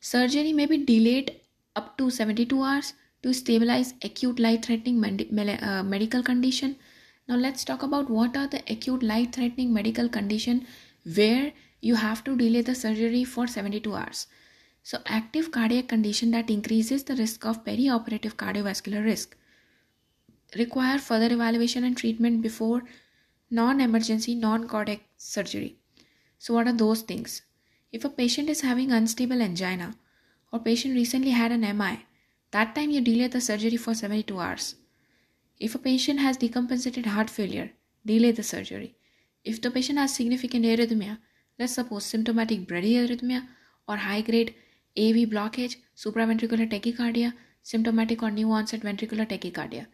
Surgery 0.00 0.52
may 0.52 0.66
be 0.66 0.78
delayed 0.78 1.40
up 1.74 1.96
to 1.98 2.10
72 2.10 2.62
hours 2.62 2.94
to 3.22 3.32
stabilize 3.34 3.94
acute 4.02 4.38
life-threatening 4.38 5.00
med- 5.00 5.62
uh, 5.62 5.82
medical 5.82 6.22
condition. 6.22 6.76
Now 7.28 7.36
let's 7.36 7.64
talk 7.64 7.82
about 7.82 8.08
what 8.08 8.36
are 8.36 8.46
the 8.46 8.62
acute 8.70 9.02
life-threatening 9.02 9.72
medical 9.72 10.08
condition 10.08 10.66
where 11.14 11.52
you 11.80 11.96
have 11.96 12.22
to 12.24 12.36
delay 12.36 12.62
the 12.62 12.74
surgery 12.74 13.24
for 13.24 13.46
72 13.46 13.94
hours. 13.94 14.26
So, 14.82 14.98
active 15.06 15.50
cardiac 15.50 15.88
condition 15.88 16.30
that 16.30 16.50
increases 16.50 17.02
the 17.04 17.16
risk 17.16 17.44
of 17.44 17.64
perioperative 17.64 18.36
cardiovascular 18.36 19.04
risk 19.04 19.36
require 20.56 20.98
further 20.98 21.32
evaluation 21.32 21.84
and 21.84 21.96
treatment 21.96 22.42
before 22.42 22.82
non-emergency 23.50 24.34
non-cardiac 24.34 25.00
surgery. 25.16 25.76
So, 26.38 26.54
what 26.54 26.66
are 26.66 26.72
those 26.72 27.02
things? 27.02 27.42
If 27.92 28.04
a 28.04 28.10
patient 28.10 28.48
is 28.50 28.60
having 28.60 28.92
unstable 28.92 29.42
angina 29.42 29.96
or 30.52 30.60
patient 30.60 30.94
recently 30.94 31.30
had 31.30 31.52
an 31.52 31.64
MI, 31.64 32.04
that 32.50 32.74
time 32.74 32.90
you 32.90 33.00
delay 33.00 33.28
the 33.28 33.40
surgery 33.40 33.76
for 33.76 33.94
72 33.94 34.38
hours. 34.38 34.76
If 35.58 35.74
a 35.74 35.78
patient 35.78 36.20
has 36.20 36.36
decompensated 36.36 37.06
heart 37.06 37.30
failure, 37.30 37.72
delay 38.04 38.32
the 38.32 38.42
surgery. 38.42 38.96
If 39.44 39.62
the 39.62 39.70
patient 39.70 39.98
has 39.98 40.14
significant 40.14 40.64
arrhythmia, 40.64 41.18
let's 41.58 41.74
suppose 41.74 42.04
symptomatic 42.04 42.66
bradyarrhythmia 42.66 43.46
or 43.88 43.96
high 43.96 44.20
grade 44.20 44.54
AV 44.96 45.26
blockage, 45.26 45.76
supraventricular 45.96 46.70
tachycardia, 46.70 47.32
symptomatic 47.62 48.22
or 48.22 48.30
new 48.30 48.50
onset 48.50 48.80
ventricular 48.80 49.26
tachycardia. 49.26 49.86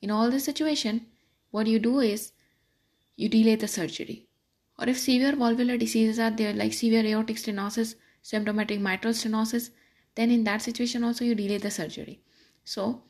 In 0.00 0.10
all 0.10 0.30
this 0.30 0.44
situation, 0.44 1.06
what 1.50 1.66
you 1.66 1.78
do 1.78 1.98
is 2.00 2.32
you 3.16 3.28
delay 3.28 3.56
the 3.56 3.68
surgery. 3.68 4.27
Or 4.78 4.88
if 4.88 4.98
severe 4.98 5.34
valvular 5.34 5.76
diseases 5.76 6.18
are 6.18 6.30
there, 6.30 6.52
like 6.52 6.72
severe 6.72 7.04
aortic 7.04 7.36
stenosis, 7.36 7.94
symptomatic 8.22 8.80
mitral 8.80 9.12
stenosis, 9.12 9.70
then 10.14 10.30
in 10.30 10.44
that 10.44 10.62
situation 10.62 11.04
also 11.04 11.24
you 11.24 11.34
delay 11.34 11.58
the 11.58 11.70
surgery. 11.70 12.20
So, 12.64 13.02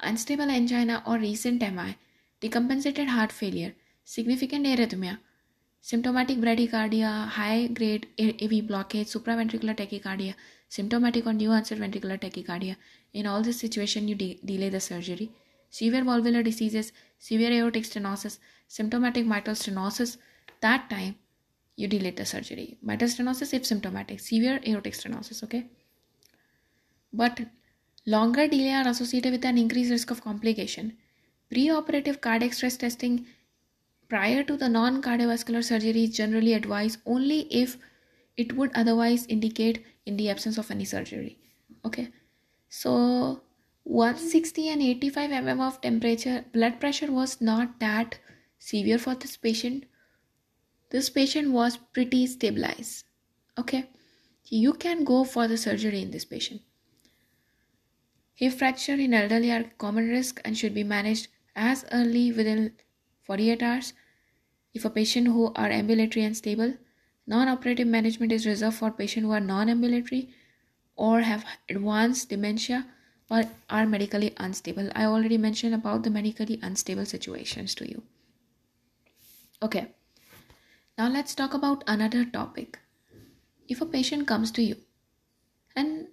unstable 0.00 0.50
angina 0.50 1.02
or 1.06 1.18
recent 1.18 1.62
MI, 1.62 1.96
decompensated 2.40 3.08
heart 3.08 3.32
failure, 3.32 3.74
significant 4.04 4.66
arrhythmia, 4.66 5.18
symptomatic 5.80 6.38
bradycardia, 6.38 7.28
high 7.28 7.68
grade 7.68 8.06
AV 8.18 8.62
blockage, 8.70 9.10
supraventricular 9.14 9.76
tachycardia, 9.76 10.34
symptomatic 10.68 11.26
or 11.26 11.32
new 11.32 11.50
onset 11.50 11.78
ventricular 11.78 12.18
tachycardia. 12.20 12.76
In 13.12 13.26
all 13.26 13.42
this 13.42 13.60
situation, 13.60 14.08
you 14.08 14.14
de- 14.14 14.40
delay 14.44 14.68
the 14.68 14.80
surgery. 14.80 15.30
Severe 15.70 16.04
valvular 16.04 16.42
diseases, 16.42 16.92
severe 17.18 17.52
aortic 17.52 17.84
stenosis, 17.84 18.38
symptomatic 18.68 19.26
mitral 19.26 19.56
stenosis, 19.56 20.16
that 20.60 20.88
time 20.90 21.16
you 21.76 21.88
delay 21.88 22.10
the 22.10 22.24
surgery. 22.24 22.78
Mitral 22.82 23.10
stenosis 23.10 23.52
if 23.52 23.66
symptomatic, 23.66 24.20
severe 24.20 24.60
aortic 24.66 24.94
stenosis, 24.94 25.42
okay? 25.44 25.66
But 27.12 27.40
longer 28.06 28.48
delay 28.48 28.72
are 28.72 28.88
associated 28.88 29.32
with 29.32 29.44
an 29.44 29.58
increased 29.58 29.90
risk 29.90 30.10
of 30.10 30.22
complication. 30.22 30.96
Preoperative 31.52 32.20
cardiac 32.20 32.52
stress 32.52 32.76
testing 32.76 33.26
prior 34.08 34.42
to 34.42 34.56
the 34.56 34.68
non 34.68 35.02
cardiovascular 35.02 35.62
surgery 35.64 36.04
is 36.04 36.16
generally 36.16 36.52
advised 36.54 36.98
only 37.06 37.40
if 37.62 37.76
it 38.36 38.54
would 38.56 38.70
otherwise 38.74 39.26
indicate 39.26 39.84
in 40.04 40.16
the 40.16 40.30
absence 40.30 40.58
of 40.58 40.70
any 40.70 40.84
surgery 40.84 41.38
okay 41.84 42.08
so 42.68 43.40
160 43.84 44.68
and 44.68 44.82
85 44.82 45.30
mm 45.30 45.66
of 45.66 45.80
temperature 45.80 46.44
blood 46.52 46.80
pressure 46.80 47.10
was 47.10 47.40
not 47.40 47.78
that 47.80 48.18
severe 48.58 48.98
for 48.98 49.14
this 49.14 49.36
patient 49.36 49.84
this 50.90 51.10
patient 51.10 51.52
was 51.52 51.76
pretty 51.98 52.26
stabilized 52.26 53.04
okay 53.58 53.88
you 54.44 54.72
can 54.72 55.04
go 55.04 55.24
for 55.24 55.48
the 55.48 55.56
surgery 55.56 56.02
in 56.02 56.10
this 56.10 56.24
patient 56.24 56.62
hip 58.34 58.52
fracture 58.52 58.94
in 58.94 59.12
elderly 59.12 59.50
are 59.50 59.64
common 59.78 60.08
risk 60.08 60.40
and 60.44 60.56
should 60.56 60.74
be 60.74 60.84
managed 60.84 61.28
as 61.56 61.84
early 61.92 62.30
within 62.32 62.72
48 63.24 63.62
hours 63.62 63.92
if 64.74 64.84
a 64.84 64.90
patient 64.90 65.26
who 65.28 65.52
are 65.54 65.70
ambulatory 65.70 66.24
and 66.24 66.36
stable 66.36 66.74
Non-operative 67.28 67.88
management 67.88 68.30
is 68.32 68.46
reserved 68.46 68.76
for 68.76 68.90
patients 68.92 69.24
who 69.24 69.32
are 69.32 69.40
non-ambulatory 69.40 70.32
or 70.96 71.22
have 71.22 71.44
advanced 71.68 72.28
dementia 72.28 72.86
or 73.28 73.44
are 73.68 73.86
medically 73.86 74.32
unstable. 74.36 74.90
I 74.94 75.06
already 75.06 75.36
mentioned 75.36 75.74
about 75.74 76.04
the 76.04 76.10
medically 76.10 76.60
unstable 76.62 77.04
situations 77.04 77.74
to 77.76 77.88
you. 77.88 78.04
Okay. 79.62 79.95
Now 80.98 81.08
let's 81.08 81.34
talk 81.34 81.52
about 81.52 81.84
another 81.86 82.24
topic. 82.24 82.78
If 83.68 83.82
a 83.82 83.86
patient 83.86 84.26
comes 84.26 84.50
to 84.52 84.62
you 84.62 84.76
and 85.74 86.08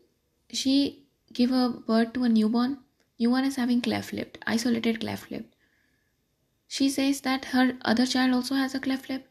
she 0.51 1.05
give 1.31 1.51
a 1.51 1.69
birth 1.69 2.13
to 2.13 2.23
a 2.25 2.29
newborn, 2.29 2.79
newborn 3.17 3.45
is 3.45 3.55
having 3.55 3.81
cleft 3.81 4.11
lip, 4.11 4.37
isolated 4.45 4.99
cleft 4.99 5.31
lip. 5.31 5.53
She 6.67 6.89
says 6.89 7.21
that 7.21 7.45
her 7.45 7.77
other 7.83 8.05
child 8.05 8.33
also 8.33 8.55
has 8.55 8.75
a 8.75 8.79
cleft 8.79 9.09
lip 9.09 9.29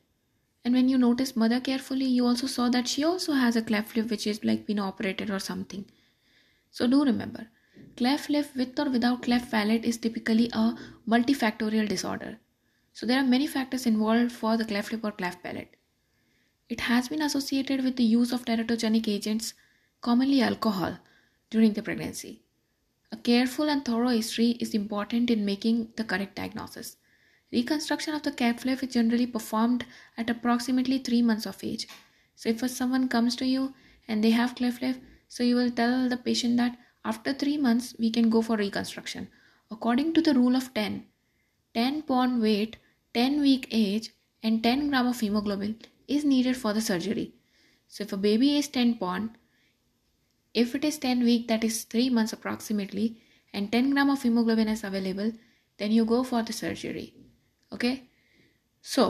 and 0.64 0.72
when 0.72 0.88
you 0.88 0.96
notice 0.96 1.36
mother 1.36 1.60
carefully, 1.60 2.06
you 2.06 2.24
also 2.26 2.46
saw 2.46 2.70
that 2.70 2.88
she 2.88 3.04
also 3.04 3.32
has 3.32 3.54
a 3.54 3.62
cleft 3.62 3.94
lip 3.94 4.08
which 4.08 4.26
is 4.26 4.42
like 4.44 4.66
been 4.66 4.78
operated 4.78 5.28
or 5.28 5.38
something. 5.38 5.84
So 6.70 6.86
do 6.86 7.04
remember, 7.04 7.48
cleft 7.96 8.30
lip 8.30 8.46
with 8.56 8.78
or 8.78 8.88
without 8.88 9.22
cleft 9.22 9.50
palate 9.50 9.84
is 9.84 9.98
typically 9.98 10.48
a 10.54 10.76
multifactorial 11.06 11.88
disorder. 11.88 12.38
So 12.92 13.06
there 13.06 13.18
are 13.18 13.26
many 13.26 13.46
factors 13.46 13.86
involved 13.86 14.32
for 14.32 14.56
the 14.56 14.64
cleft 14.64 14.92
lip 14.92 15.04
or 15.04 15.12
cleft 15.12 15.42
palate. 15.42 15.76
It 16.68 16.80
has 16.80 17.08
been 17.08 17.22
associated 17.22 17.82
with 17.84 17.96
the 17.96 18.04
use 18.04 18.32
of 18.32 18.44
teratogenic 18.44 19.08
agents, 19.08 19.54
commonly 20.00 20.42
alcohol, 20.42 20.98
during 21.50 21.72
the 21.72 21.82
pregnancy. 21.82 22.42
A 23.10 23.16
careful 23.16 23.68
and 23.68 23.84
thorough 23.84 24.08
history 24.08 24.56
is 24.60 24.74
important 24.74 25.30
in 25.30 25.44
making 25.44 25.88
the 25.96 26.04
correct 26.04 26.36
diagnosis. 26.36 26.96
Reconstruction 27.52 28.14
of 28.14 28.22
the 28.22 28.32
cleft 28.32 28.64
lip 28.64 28.82
is 28.82 28.94
generally 28.94 29.26
performed 29.26 29.84
at 30.16 30.30
approximately 30.30 30.98
3 30.98 31.20
months 31.20 31.44
of 31.44 31.62
age. 31.62 31.86
So 32.36 32.48
if 32.48 32.70
someone 32.70 33.08
comes 33.08 33.36
to 33.36 33.46
you 33.46 33.74
and 34.08 34.24
they 34.24 34.30
have 34.30 34.54
cleft 34.54 34.80
lip, 34.80 34.96
so 35.28 35.42
you 35.42 35.56
will 35.56 35.70
tell 35.70 36.08
the 36.08 36.16
patient 36.16 36.56
that 36.56 36.78
after 37.04 37.34
3 37.34 37.58
months 37.58 37.94
we 37.98 38.10
can 38.10 38.30
go 38.30 38.40
for 38.40 38.56
reconstruction. 38.56 39.28
According 39.70 40.14
to 40.14 40.22
the 40.22 40.34
rule 40.34 40.56
of 40.56 40.72
10, 40.72 41.04
10 41.74 42.02
pound 42.02 42.42
weight, 42.42 42.76
10 43.14 43.40
week 43.40 43.68
age 43.70 44.10
and 44.42 44.62
10 44.62 44.88
gram 44.90 45.06
of 45.06 45.20
hemoglobin 45.20 45.80
is 46.08 46.24
needed 46.24 46.56
for 46.56 46.72
the 46.72 46.80
surgery. 46.80 47.32
So 47.88 48.04
if 48.04 48.12
a 48.12 48.16
baby 48.16 48.56
is 48.56 48.68
10 48.68 48.94
pound, 48.98 49.30
if 50.54 50.74
it 50.74 50.84
is 50.84 50.98
10 50.98 51.24
week 51.24 51.48
that 51.48 51.64
is 51.64 51.84
3 51.84 52.10
months 52.10 52.32
approximately 52.32 53.22
and 53.52 53.72
10 53.72 53.90
gram 53.90 54.10
of 54.10 54.22
hemoglobin 54.22 54.68
is 54.68 54.84
available, 54.84 55.32
then 55.78 55.90
you 55.90 56.04
go 56.04 56.22
for 56.22 56.42
the 56.42 56.52
surgery 56.52 57.14
okay 57.72 58.02
so 58.80 59.04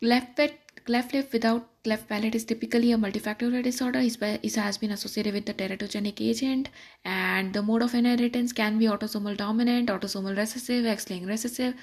left 0.00 0.36
pet 0.36 0.84
cleft 0.84 1.12
lip 1.14 1.32
without 1.32 1.75
cleft 1.86 2.08
palate 2.08 2.34
is 2.34 2.44
typically 2.44 2.92
a 2.92 2.98
multifactorial 3.02 3.62
disorder. 3.62 4.00
It 4.00 4.54
has 4.56 4.78
been 4.78 4.90
associated 4.90 5.34
with 5.34 5.46
the 5.46 5.54
teratogenic 5.54 6.20
agent. 6.20 6.68
And 7.04 7.52
the 7.52 7.62
mode 7.62 7.82
of 7.82 7.94
inheritance 7.94 8.52
can 8.52 8.78
be 8.78 8.86
autosomal 8.86 9.36
dominant 9.36 9.88
autosomal 9.88 10.36
recessive 10.36 10.86
x-linked 10.94 11.28
recessive. 11.28 11.74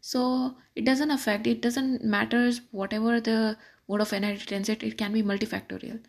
So 0.00 0.56
it 0.74 0.84
doesn't 0.84 1.12
affect 1.12 1.46
it 1.46 1.62
doesn't 1.62 2.04
matter 2.16 2.50
whatever 2.72 3.20
the 3.20 3.56
mode 3.88 4.00
of 4.00 4.12
inheritance 4.12 4.68
it, 4.68 4.82
it 4.82 4.98
can 4.98 5.12
be 5.12 5.22
multifactorial. 5.22 6.00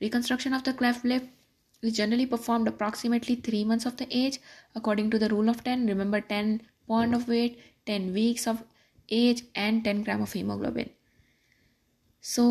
Reconstruction 0.00 0.54
of 0.54 0.62
the 0.62 0.72
cleft 0.72 1.04
lip 1.04 1.28
is 1.82 1.96
generally 2.00 2.26
performed 2.26 2.68
approximately 2.68 3.34
3 3.34 3.64
months 3.64 3.86
of 3.86 3.96
the 3.96 4.06
age 4.24 4.38
according 4.76 5.10
to 5.10 5.18
the 5.18 5.30
rule 5.36 5.48
of 5.48 5.64
10 5.64 5.86
remember 5.86 6.20
10 6.20 6.60
pound 6.88 7.14
of 7.14 7.28
weight, 7.28 7.58
10 7.86 8.12
weeks 8.12 8.46
of 8.46 8.62
age, 9.22 9.42
and 9.54 9.84
10 9.84 10.04
gram 10.04 10.22
of 10.22 10.32
hemoglobin. 10.32 10.90
So, 12.20 12.44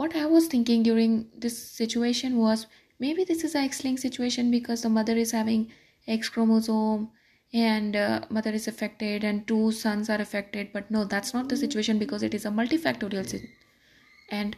what 0.00 0.16
I 0.16 0.24
was 0.24 0.46
thinking 0.46 0.82
during 0.82 1.26
this 1.36 1.56
situation 1.78 2.38
was 2.38 2.66
maybe 2.98 3.24
this 3.24 3.44
is 3.44 3.54
a 3.54 3.58
x-linked 3.58 4.00
situation 4.00 4.50
because 4.50 4.80
the 4.80 4.88
mother 4.98 5.16
is 5.22 5.32
having 5.38 5.64
x 6.08 6.30
chromosome 6.30 7.10
and 7.52 7.96
uh, 7.96 8.20
mother 8.30 8.52
is 8.60 8.66
affected 8.72 9.24
and 9.24 9.46
two 9.50 9.70
sons 9.80 10.08
are 10.14 10.20
affected 10.24 10.72
but 10.72 10.90
no 10.96 11.04
that's 11.04 11.34
not 11.34 11.50
the 11.50 11.60
situation 11.64 11.98
because 12.04 12.22
it 12.30 12.38
is 12.40 12.46
a 12.46 12.54
multifactorial 12.60 13.28
situation 13.28 14.32
and 14.40 14.56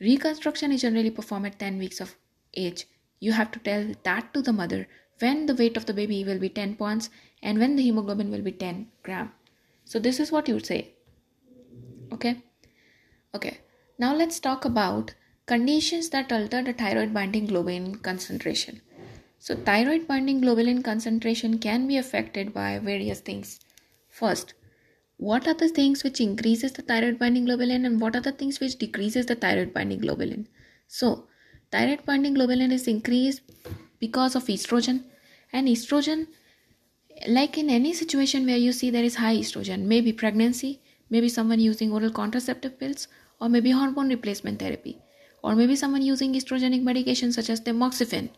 reconstruction 0.00 0.76
is 0.78 0.82
generally 0.82 1.16
performed 1.22 1.46
at 1.46 1.58
10 1.58 1.78
weeks 1.78 2.00
of 2.00 2.14
age. 2.52 2.86
You 3.20 3.32
have 3.32 3.50
to 3.52 3.58
tell 3.70 3.90
that 4.02 4.34
to 4.34 4.42
the 4.42 4.52
mother 4.52 4.86
when 5.20 5.46
the 5.46 5.54
weight 5.54 5.78
of 5.78 5.86
the 5.86 5.94
baby 5.94 6.24
will 6.24 6.38
be 6.46 6.50
10 6.50 6.74
pounds 6.76 7.10
and 7.42 7.58
when 7.58 7.76
the 7.76 7.82
hemoglobin 7.82 8.30
will 8.30 8.42
be 8.42 8.52
10 8.52 8.88
gram. 9.02 9.32
So 9.86 9.98
this 9.98 10.20
is 10.20 10.30
what 10.30 10.48
you 10.48 10.54
would 10.54 10.66
say. 10.66 10.80
Okay? 12.12 12.42
Okay 13.34 13.60
now 13.98 14.14
let's 14.14 14.40
talk 14.40 14.64
about 14.64 15.14
conditions 15.46 16.10
that 16.10 16.32
alter 16.32 16.62
the 16.62 16.72
thyroid 16.72 17.12
binding 17.12 17.46
globulin 17.46 18.02
concentration 18.02 18.80
so, 19.44 19.54
thyroid 19.54 20.06
binding 20.06 20.40
globulin 20.40 20.82
concentration 20.82 21.58
can 21.58 21.86
be 21.86 21.98
affected 21.98 22.54
by 22.54 22.78
various 22.78 23.20
things. 23.20 23.60
First, 24.08 24.54
what 25.18 25.46
are 25.46 25.52
the 25.52 25.68
things 25.68 26.02
which 26.02 26.18
increases 26.18 26.72
the 26.72 26.80
thyroid 26.80 27.18
binding 27.18 27.44
globulin 27.44 27.84
and 27.84 28.00
what 28.00 28.16
are 28.16 28.22
the 28.22 28.32
things 28.32 28.58
which 28.58 28.78
decreases 28.78 29.26
the 29.26 29.34
thyroid 29.34 29.74
binding 29.74 30.00
globulin? 30.00 30.46
So, 30.88 31.26
thyroid 31.70 32.06
binding 32.06 32.34
globulin 32.36 32.72
is 32.72 32.88
increased 32.88 33.42
because 34.00 34.34
of 34.34 34.44
estrogen 34.44 35.04
and 35.52 35.68
estrogen 35.68 36.28
like 37.28 37.58
in 37.58 37.68
any 37.68 37.92
situation 37.92 38.46
where 38.46 38.56
you 38.56 38.72
see 38.72 38.88
there 38.88 39.04
is 39.04 39.16
high 39.16 39.36
estrogen 39.36 39.82
maybe 39.92 40.12
pregnancy 40.12 40.80
maybe 41.10 41.28
someone 41.28 41.60
using 41.60 41.92
oral 41.92 42.10
contraceptive 42.10 42.78
pills 42.78 43.06
or 43.44 43.50
maybe 43.54 43.72
hormone 43.78 44.08
replacement 44.08 44.58
therapy 44.58 44.98
or 45.42 45.54
maybe 45.54 45.76
someone 45.76 46.04
using 46.10 46.34
estrogenic 46.36 46.82
medication 46.82 47.32
such 47.36 47.50
as 47.54 47.60
tamoxifen 47.64 48.30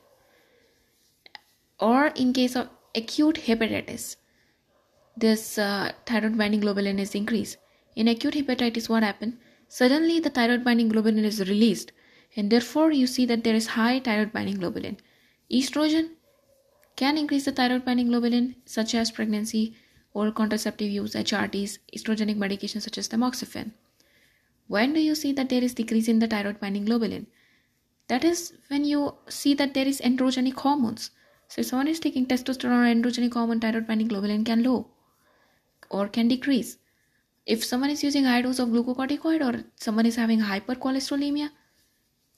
or 1.89 2.07
in 2.23 2.33
case 2.39 2.57
of 2.57 2.69
acute 3.01 3.39
hepatitis 3.47 4.17
this 5.25 5.45
uh, 5.59 5.93
thyroid 6.07 6.37
binding 6.41 6.61
globulin 6.61 6.99
is 6.99 7.15
increased. 7.15 7.57
In 7.95 8.09
acute 8.09 8.35
hepatitis 8.35 8.89
what 8.89 9.05
happens? 9.05 9.35
suddenly 9.77 10.19
the 10.27 10.31
thyroid 10.31 10.65
binding 10.65 10.91
globulin 10.91 11.31
is 11.31 11.41
released 11.53 11.93
and 12.37 12.51
therefore 12.51 12.91
you 12.91 13.07
see 13.15 13.25
that 13.31 13.45
there 13.45 13.55
is 13.61 13.73
high 13.79 14.01
thyroid 14.01 14.33
binding 14.33 14.59
globulin. 14.59 14.99
Estrogen 15.61 16.11
can 16.97 17.17
increase 17.23 17.45
the 17.45 17.53
thyroid 17.53 17.85
binding 17.85 18.09
globulin 18.09 18.55
such 18.77 18.95
as 18.95 19.17
pregnancy 19.23 19.65
or 20.15 20.31
contraceptive 20.33 20.91
use 21.01 21.15
hRTs 21.25 21.79
estrogenic 21.97 22.45
medications 22.45 22.83
such 22.83 22.99
as 22.99 23.09
tamoxifen 23.09 23.73
when 24.69 24.93
do 24.93 25.01
you 25.01 25.15
see 25.15 25.33
that 25.33 25.49
there 25.49 25.63
is 25.63 25.75
decrease 25.75 26.09
in 26.09 26.19
the 26.19 26.27
thyroid 26.27 26.61
binding 26.61 26.87
globulin 26.87 27.27
that 28.09 28.25
is 28.25 28.53
when 28.69 28.85
you 28.85 29.15
see 29.29 29.55
that 29.55 29.75
there 29.75 29.87
is 29.87 30.01
androgenic 30.01 30.55
hormones 30.55 31.11
so 31.49 31.61
if 31.61 31.67
someone 31.67 31.89
is 31.89 32.01
taking 32.01 32.27
testosterone 32.27 32.83
or 32.83 32.95
androgenic 32.95 33.33
hormone, 33.33 33.61
thyroid 33.61 33.87
binding 33.87 34.09
globulin 34.09 34.45
can 34.45 34.63
low 34.63 34.89
or 35.91 36.09
can 36.09 36.29
decrease. 36.29 36.79
If 37.47 37.65
someone 37.65 37.91
is 37.91 38.03
using 38.03 38.25
high 38.25 38.43
dose 38.43 38.59
of 38.59 38.71
glucocorticoid 38.71 39.41
or 39.47 39.65
someone 39.77 40.07
is 40.07 40.17
having 40.17 40.41
hypercholesterolemia, 40.41 41.51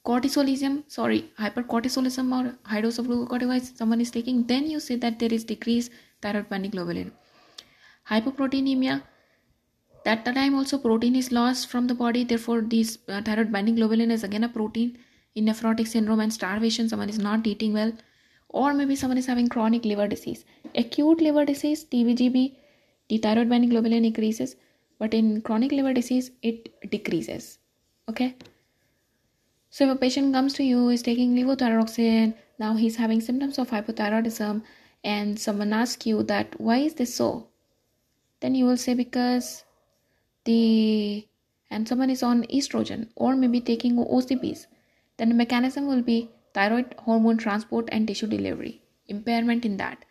cortisolism, 0.05 0.85
sorry, 0.89 1.33
hypercortisolism 1.39 2.33
or 2.39 2.59
high 2.65 2.83
dose 2.83 2.99
of 2.99 3.07
glucocorticoid 3.07 3.77
someone 3.77 4.01
is 4.03 4.11
taking, 4.11 4.47
then 4.47 4.71
you 4.71 4.79
say 4.81 4.97
that 4.97 5.19
there 5.19 5.33
is 5.33 5.45
decreased 5.45 5.91
thyroid 6.21 6.49
binding 6.51 6.71
globulin. 6.71 7.11
Hypoproteinemia, 8.11 9.03
that 10.09 10.25
time 10.25 10.55
also 10.55 10.79
protein 10.79 11.15
is 11.17 11.31
lost 11.31 11.69
from 11.69 11.87
the 11.87 11.95
body, 11.95 12.25
therefore 12.25 12.61
this 12.63 12.99
uh, 13.09 13.23
thyroid 13.23 13.53
binding 13.53 13.77
globulin 13.77 14.11
is 14.11 14.25
again 14.25 14.45
a 14.45 14.49
protein. 14.49 14.99
In 15.35 15.45
nephrotic 15.45 15.87
syndrome 15.87 16.21
and 16.21 16.33
starvation, 16.33 16.89
someone 16.89 17.09
is 17.09 17.19
not 17.19 17.47
eating 17.47 17.75
well 17.75 17.93
or 18.49 18.73
maybe 18.73 18.97
someone 18.97 19.19
is 19.19 19.27
having 19.27 19.49
chronic 19.49 19.85
liver 19.85 20.09
disease. 20.09 20.45
Acute 20.75 21.21
liver 21.21 21.45
disease 21.45 21.85
tvgb 21.85 22.57
the 23.09 23.19
thyroid 23.19 23.49
binding 23.49 23.71
globulin 23.71 24.05
increases 24.05 24.57
but 24.99 25.15
in 25.15 25.41
chronic 25.43 25.73
liver 25.73 25.93
disease 25.93 26.31
it 26.43 26.91
decreases. 26.91 27.59
Okay? 28.09 28.35
So 29.71 29.85
if 29.85 29.97
a 29.97 29.97
patient 29.97 30.33
comes 30.33 30.55
to 30.55 30.65
you 30.65 30.89
is 30.89 31.03
taking 31.03 31.35
levothyroxine 31.37 32.35
now 32.59 32.75
he's 32.75 32.97
having 32.97 33.21
symptoms 33.21 33.59
of 33.59 33.71
hypothyroidism 33.71 34.63
and 35.05 35.39
someone 35.39 35.73
asks 35.73 36.07
you 36.07 36.23
that 36.25 36.59
why 36.59 36.79
is 36.79 36.95
this 36.95 37.15
so? 37.15 37.49
Then 38.41 38.55
you 38.55 38.65
will 38.65 38.77
say 38.77 38.95
because 38.95 39.65
the 40.49 41.29
and 41.71 41.89
someone 41.93 42.11
is 42.17 42.23
on 42.33 42.43
estrogen 42.59 43.07
or 43.15 43.37
maybe 43.45 43.61
taking 43.71 44.03
ocps 44.19 44.67
then 45.19 45.29
the 45.29 45.35
mechanism 45.35 45.87
will 45.87 46.03
be 46.03 46.19
thyroid 46.55 46.95
hormone 47.07 47.37
transport 47.37 47.89
and 47.93 48.07
tissue 48.07 48.27
delivery. 48.27 48.81
Impairment 49.09 49.65
in 49.65 49.77
that. 49.77 50.05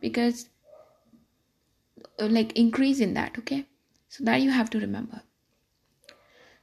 Because 0.00 0.48
uh, 2.20 2.26
like 2.26 2.52
increase 2.52 3.00
in 3.00 3.14
that 3.14 3.38
okay? 3.38 3.66
So 4.08 4.24
that 4.24 4.42
you 4.42 4.50
have 4.50 4.70
to 4.70 4.80
remember. 4.80 5.22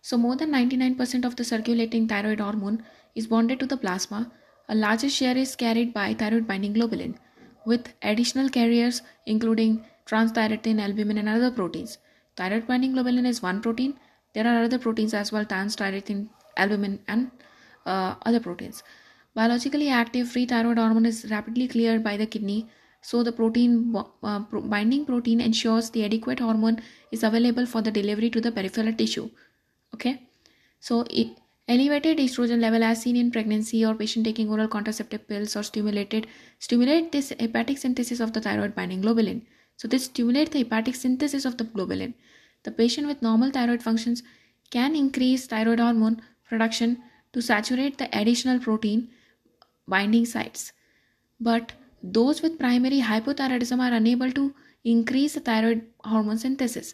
So 0.02 0.18
more 0.18 0.36
than 0.36 0.52
99% 0.52 1.26
of 1.26 1.36
the 1.36 1.44
circulating 1.44 2.08
thyroid 2.08 2.40
hormone 2.40 2.84
is 3.14 3.28
bonded 3.28 3.60
to 3.60 3.66
the 3.66 3.78
plasma. 3.78 4.32
A 4.70 4.76
larger 4.76 5.10
share 5.10 5.38
is 5.38 5.56
carried 5.56 5.94
by 5.94 6.14
thyroid 6.14 6.48
binding 6.48 6.74
globulin 6.74 7.16
with 7.66 7.94
additional 8.02 8.50
carriers 8.50 9.02
including 9.26 9.86
transthyretin 10.06 10.82
albumin 10.82 11.18
and 11.18 11.30
other 11.30 11.52
proteins 11.52 11.98
thyroid 12.38 12.68
binding 12.68 12.94
globulin 12.94 13.26
is 13.26 13.42
one 13.42 13.62
protein 13.62 13.94
there 14.34 14.48
are 14.48 14.64
other 14.64 14.80
proteins 14.80 15.14
as 15.14 15.32
well 15.32 15.46
transthyretin 15.46 16.28
albumin 16.58 17.00
and 17.08 17.32
uh, 17.86 18.16
other 18.26 18.40
proteins 18.40 18.84
Biologically 19.34 19.88
active 19.88 20.30
free 20.30 20.46
thyroid 20.46 20.78
hormone 20.78 21.06
is 21.06 21.32
rapidly 21.32 21.66
cleared 21.66 22.04
by 22.04 22.18
the 22.18 22.26
kidney, 22.26 22.68
so 23.02 23.24
the 23.24 23.32
protein 23.32 23.96
uh, 23.96 24.40
binding 24.40 25.06
protein 25.06 25.40
ensures 25.40 25.90
the 25.90 26.04
adequate 26.04 26.40
hormone 26.40 26.82
is 27.12 27.24
available 27.24 27.66
for 27.66 27.82
the 27.82 27.92
delivery 27.92 28.30
to 28.30 28.42
the 28.42 28.52
peripheral 28.52 28.92
tissue. 28.92 29.30
Okay, 29.94 30.28
so 30.82 31.06
it, 31.10 31.38
elevated 31.70 32.18
estrogen 32.18 32.60
level 32.60 32.84
as 32.84 33.04
seen 33.04 33.16
in 33.16 33.32
pregnancy 33.32 33.86
or 33.86 33.96
patient 33.96 34.26
taking 34.26 34.50
oral 34.50 34.68
contraceptive 34.68 35.26
pills 35.30 35.56
or 35.56 35.64
stimulated 35.64 36.28
stimulate 36.60 37.14
this 37.14 37.30
hepatic 37.40 37.78
synthesis 37.78 38.20
of 38.20 38.34
the 38.34 38.42
thyroid 38.42 38.76
binding 38.76 39.02
globulin. 39.02 39.44
So 39.82 39.88
this 39.88 40.06
stimulates 40.06 40.52
the 40.52 40.60
hepatic 40.60 40.94
synthesis 40.94 41.44
of 41.44 41.58
the 41.58 41.64
globulin. 41.64 42.14
The 42.62 42.72
patient 42.72 43.08
with 43.08 43.24
normal 43.24 43.50
thyroid 43.50 43.82
functions 43.82 44.22
can 44.70 44.96
increase 44.96 45.48
thyroid 45.48 45.80
hormone 45.80 46.22
production 46.48 47.00
to 47.34 47.42
saturate 47.42 47.98
the 47.98 48.08
additional 48.16 48.60
protein 48.60 49.10
binding 49.88 50.28
sites. 50.28 50.72
But 51.40 51.72
those 52.04 52.44
with 52.44 52.60
primary 52.60 53.02
hypothyroidism 53.02 53.80
are 53.80 53.96
unable 53.96 54.32
to 54.34 54.54
increase 54.84 55.34
the 55.34 55.40
thyroid 55.40 55.82
hormone 56.02 56.38
synthesis. 56.38 56.94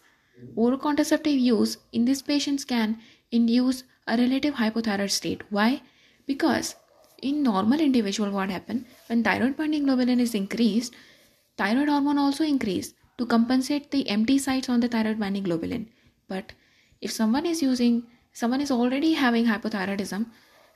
Oral 0.55 0.77
contraceptive 0.77 1.37
use 1.37 1.77
in 1.91 2.05
these 2.05 2.21
patients 2.21 2.63
can 2.63 2.99
induce 3.31 3.83
a 4.07 4.15
relative 4.15 4.53
hypothyroid 4.53 5.11
state. 5.11 5.41
Why? 5.49 5.81
Because 6.25 6.75
in 7.21 7.43
normal 7.43 7.81
individual 7.81 8.31
what 8.31 8.49
happen 8.49 8.85
when 9.07 9.25
thyroid 9.25 9.57
binding 9.57 9.85
globulin 9.85 10.21
is 10.21 10.33
increased, 10.33 10.95
thyroid 11.57 11.89
hormone 11.89 12.17
also 12.17 12.43
increase 12.43 12.93
to 13.17 13.25
compensate 13.25 13.91
the 13.91 14.07
empty 14.09 14.37
sites 14.37 14.69
on 14.69 14.79
the 14.79 14.87
thyroid 14.87 15.19
binding 15.19 15.43
globulin. 15.43 15.87
But 16.27 16.53
if 17.01 17.11
someone 17.11 17.45
is 17.45 17.61
using 17.61 18.03
someone 18.33 18.61
is 18.61 18.71
already 18.71 19.13
having 19.13 19.45
hypothyroidism 19.45 20.25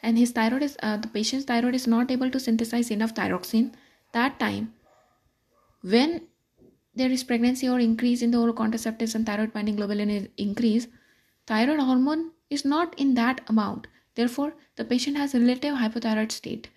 and 0.02 0.18
his 0.18 0.32
thyroid 0.32 0.64
is 0.64 0.78
uh, 0.82 0.98
the 0.98 1.08
patient's 1.08 1.46
thyroid 1.46 1.76
is 1.76 1.88
not 1.88 2.12
able 2.12 2.32
to 2.32 2.40
synthesize 2.40 2.90
enough 2.92 3.14
thyroxine 3.14 3.72
that 4.14 4.40
time 4.40 4.74
when 5.82 6.22
there 6.96 7.12
is 7.12 7.24
pregnancy 7.24 7.70
or 7.70 7.80
increase 7.80 8.22
in 8.22 8.32
the 8.32 8.38
oral 8.38 8.54
contraceptives 8.54 9.16
and 9.16 9.26
thyroid 9.26 9.54
binding 9.54 9.78
globulin 9.78 10.10
is 10.18 10.28
increase 10.38 10.88
thyroid 11.48 11.80
hormone 11.80 12.32
is 12.50 12.66
not 12.66 12.98
in 13.00 13.14
that 13.14 13.42
amount 13.48 13.88
therefore 14.16 14.54
the 14.76 14.86
patient 14.94 15.18
has 15.18 15.34
relative 15.34 15.76
hypothyroid 15.84 16.32
state 16.32 16.70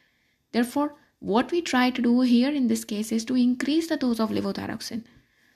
therefore 0.52 0.94
what 1.24 1.50
we 1.50 1.62
try 1.62 1.88
to 1.88 2.02
do 2.02 2.20
here 2.20 2.50
in 2.50 2.66
this 2.68 2.84
case 2.84 3.10
is 3.10 3.24
to 3.24 3.34
increase 3.34 3.86
the 3.88 3.96
dose 3.96 4.20
of 4.20 4.30
levothyroxine. 4.30 5.04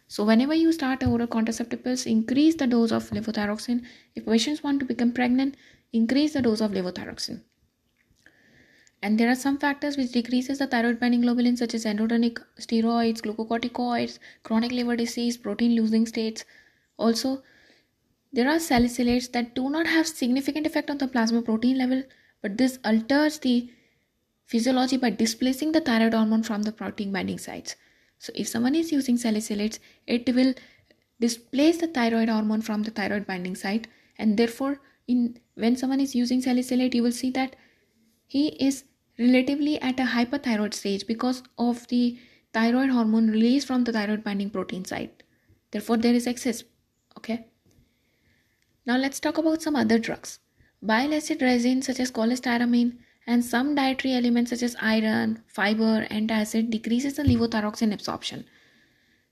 So 0.07 0.25
whenever 0.25 0.55
you 0.55 0.73
start 0.73 1.05
oral 1.05 1.27
contraceptive 1.27 1.85
pills 1.85 2.07
increase 2.07 2.55
the 2.55 2.67
dose 2.67 2.91
of 2.91 3.11
levothyroxine. 3.11 3.85
If 4.15 4.25
patients 4.25 4.63
want 4.63 4.81
to 4.81 4.87
become 4.87 5.13
pregnant 5.13 5.57
increase 5.93 6.33
the 6.33 6.41
dose 6.41 6.63
of 6.63 6.71
levothyroxine. 6.71 7.43
And 9.03 9.21
there 9.21 9.31
are 9.31 9.35
some 9.35 9.59
factors 9.59 9.99
which 9.99 10.13
decreases 10.13 10.59
the 10.59 10.67
thyroid 10.67 10.99
binding 10.99 11.21
globulin 11.23 11.59
such 11.59 11.75
as 11.75 11.85
androgenic 11.85 12.43
steroids 12.59 13.21
glucocorticoids 13.21 14.19
chronic 14.45 14.73
liver 14.73 14.97
disease 14.97 15.37
protein 15.37 15.77
losing 15.77 16.07
states. 16.07 16.47
Also 16.97 17.43
there 18.33 18.49
are 18.49 18.57
salicylates 18.57 19.31
that 19.33 19.55
do 19.55 19.69
not 19.69 19.87
have 19.87 20.07
significant 20.07 20.67
effect 20.67 20.89
on 20.89 20.97
the 20.97 21.09
plasma 21.09 21.43
protein 21.43 21.77
level 21.77 22.03
but 22.41 22.57
this 22.57 22.79
alters 22.87 23.39
the 23.41 23.69
physiology 24.55 24.97
by 25.05 25.11
displacing 25.23 25.73
the 25.73 25.85
thyroid 25.89 26.15
hormone 26.15 26.43
from 26.51 26.63
the 26.69 26.75
protein 26.81 27.13
binding 27.13 27.39
sites 27.47 27.77
so 28.19 28.33
if 28.35 28.49
someone 28.49 28.75
is 28.83 28.93
using 28.93 29.23
salicylates 29.25 29.79
it 30.19 30.35
will 30.35 30.53
displace 31.21 31.79
the 31.79 31.93
thyroid 31.99 32.35
hormone 32.35 32.63
from 32.71 32.83
the 32.83 32.95
thyroid 33.01 33.27
binding 33.33 33.57
site 33.65 33.89
and 34.19 34.37
therefore 34.37 34.81
in 35.07 35.25
when 35.55 35.77
someone 35.77 36.01
is 36.07 36.15
using 36.15 36.41
salicylate 36.41 36.95
you 37.01 37.03
will 37.09 37.19
see 37.21 37.31
that 37.31 37.57
he 38.27 38.49
is 38.69 38.85
relatively 39.19 39.81
at 39.81 40.01
a 40.01 40.05
hyperthyroid 40.15 40.75
stage 40.75 41.07
because 41.07 41.43
of 41.59 41.87
the 41.89 42.19
thyroid 42.53 42.91
hormone 42.91 43.29
released 43.31 43.67
from 43.67 43.85
the 43.85 43.93
thyroid 43.93 44.25
binding 44.25 44.51
protein 44.51 44.85
site. 44.85 45.23
Therefore, 45.71 45.97
there 45.97 46.15
is 46.15 46.27
excess. 46.27 46.63
Okay. 47.17 47.47
Now 48.87 48.97
let's 48.97 49.21
talk 49.21 49.39
about 49.39 49.63
some 49.63 49.77
other 49.77 49.99
drugs. 49.99 50.39
Bile 50.81 51.15
acid 51.15 51.43
resins 51.43 51.87
such 51.87 52.01
as 52.01 52.13
cholestyramine 52.13 52.99
and 53.29 53.45
some 53.45 53.75
dietary 53.75 54.15
elements 54.15 54.51
such 54.51 54.63
as 54.63 54.75
iron, 54.81 55.43
fiber, 55.47 56.07
and 56.11 56.31
antacid 56.31 56.71
decreases 56.71 57.17
the 57.17 57.23
levothyroxine 57.23 57.93
absorption. 57.93 58.47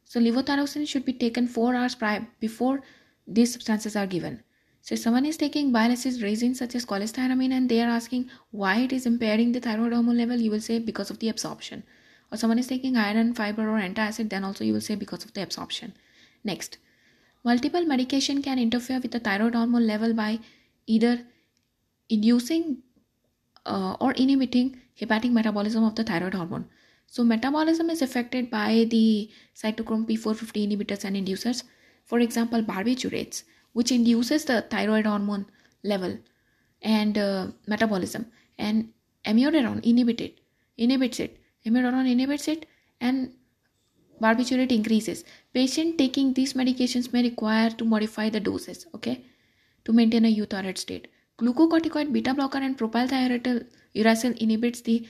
So 0.04 0.20
levothyroxine 0.20 0.86
should 0.86 1.06
be 1.06 1.14
taken 1.14 1.48
4 1.48 1.74
hours 1.74 1.94
prior 1.94 2.26
before 2.38 2.82
these 3.26 3.54
substances 3.54 3.96
are 3.96 4.06
given. 4.06 4.42
So 4.82 4.94
if 4.94 5.00
someone 5.00 5.24
is 5.24 5.38
taking 5.38 5.72
bile 5.72 5.90
acid 5.90 6.22
resin 6.22 6.54
such 6.54 6.74
as 6.76 6.84
cholestyramine 6.84 7.52
and 7.52 7.68
they 7.68 7.80
are 7.80 7.88
asking 7.88 8.30
why 8.50 8.76
it 8.80 8.92
is 8.92 9.06
impairing 9.06 9.52
the 9.52 9.60
thyroid 9.60 9.94
hormone 9.94 10.18
level, 10.18 10.36
you 10.36 10.50
will 10.50 10.60
say 10.60 10.78
because 10.78 11.10
of 11.10 11.18
the 11.18 11.30
absorption. 11.30 11.82
Or 12.30 12.36
someone 12.36 12.58
is 12.58 12.66
taking 12.66 12.96
iron, 12.96 13.34
fiber 13.34 13.68
or 13.68 13.80
antacid, 13.80 14.30
then 14.30 14.44
also 14.44 14.62
you 14.62 14.74
will 14.74 14.80
say 14.80 14.94
because 14.94 15.24
of 15.24 15.32
the 15.32 15.42
absorption. 15.42 15.94
Next, 16.44 16.78
multiple 17.44 17.84
medication 17.84 18.42
can 18.42 18.58
interfere 18.58 19.00
with 19.00 19.12
the 19.12 19.20
thyroid 19.20 19.54
hormone 19.54 19.86
level 19.86 20.12
by 20.12 20.40
either 20.86 21.20
inducing 22.08 22.82
uh, 23.66 23.96
or 24.00 24.12
inhibiting 24.12 24.80
hepatic 24.94 25.30
metabolism 25.30 25.84
of 25.84 25.94
the 25.94 26.04
thyroid 26.04 26.34
hormone. 26.34 26.66
So 27.06 27.24
metabolism 27.24 27.90
is 27.90 28.02
affected 28.02 28.50
by 28.50 28.86
the 28.90 29.30
cytochrome 29.54 30.08
P450 30.08 30.66
inhibitors 30.66 31.04
and 31.04 31.16
inducers. 31.16 31.62
For 32.04 32.18
example, 32.20 32.62
barbiturates, 32.62 33.42
which 33.72 33.92
induces 33.92 34.44
the 34.44 34.62
thyroid 34.62 35.06
hormone 35.06 35.46
level 35.82 36.18
and 36.82 37.18
uh, 37.18 37.48
metabolism, 37.66 38.26
and 38.58 38.90
amiodarone 39.24 39.84
inhibit 39.84 40.20
it, 40.20 40.38
inhibits 40.76 41.20
it. 41.20 41.38
Amiodarone 41.64 42.10
inhibits 42.10 42.48
it, 42.48 42.66
and 43.00 43.32
barbiturate 44.20 44.72
increases. 44.72 45.24
Patient 45.52 45.98
taking 45.98 46.32
these 46.32 46.52
medications 46.54 47.12
may 47.12 47.22
require 47.22 47.70
to 47.70 47.84
modify 47.84 48.30
the 48.30 48.40
doses, 48.40 48.86
okay, 48.94 49.24
to 49.84 49.92
maintain 49.92 50.24
a 50.24 50.34
euthyroid 50.34 50.78
state. 50.78 51.08
Glucocorticoid 51.38 52.12
beta 52.12 52.32
blocker 52.32 52.58
and 52.58 52.78
propylthiouracil 52.78 53.66
uracil 53.94 54.36
inhibits 54.38 54.80
the 54.80 55.06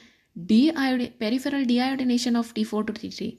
peripheral 1.20 1.64
deiodination 1.64 2.36
of 2.36 2.52
T4 2.52 2.86
to 2.88 2.92
T3. 2.92 3.38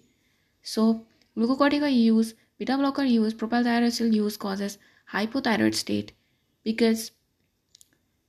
So, 0.63 1.05
glucocorticoid 1.37 1.93
use, 1.93 2.33
beta 2.57 2.77
blocker 2.77 3.03
use, 3.03 3.33
propylthiouracil 3.33 4.13
use 4.13 4.37
causes 4.37 4.77
hypothyroid 5.11 5.75
state 5.75 6.13
because 6.63 7.11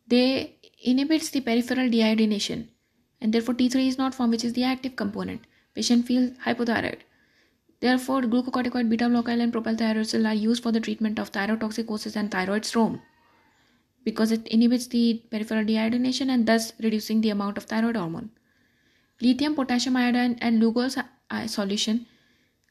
they 0.09 0.57
inhibits 0.83 1.31
the 1.31 1.41
peripheral 1.41 1.89
deiodination 1.89 2.67
and 3.21 3.33
therefore 3.33 3.55
T3 3.55 3.87
is 3.87 3.99
not 3.99 4.15
formed 4.15 4.33
which 4.33 4.45
is 4.45 4.55
the 4.55 4.65
active 4.65 4.97
component. 4.97 5.43
Patient 5.75 6.05
feels 6.05 6.31
hypothyroid. 6.45 6.99
Therefore, 7.79 8.23
glucocorticoid 8.23 8.89
beta 8.89 9.09
blocker 9.09 9.31
and 9.31 9.53
propylthiouracil 9.53 10.27
are 10.27 10.35
used 10.35 10.65
for 10.65 10.73
the 10.73 10.81
treatment 10.81 11.21
of 11.21 11.31
thyrotoxicosis 11.31 12.17
and 12.17 12.33
thyroid 12.33 12.65
storm 12.65 13.01
because 14.09 14.33
it 14.37 14.49
inhibits 14.57 14.87
the 14.95 15.05
peripheral 15.33 15.65
deiodination 15.71 16.35
and 16.35 16.47
thus 16.51 16.73
reducing 16.87 17.21
the 17.21 17.35
amount 17.37 17.59
of 17.59 17.65
thyroid 17.73 17.97
hormone. 18.03 18.31
Lithium, 19.21 19.55
potassium 19.61 19.97
iodine, 19.97 20.39
and 20.41 20.63
Lugol's 20.63 20.97
solution 21.53 22.07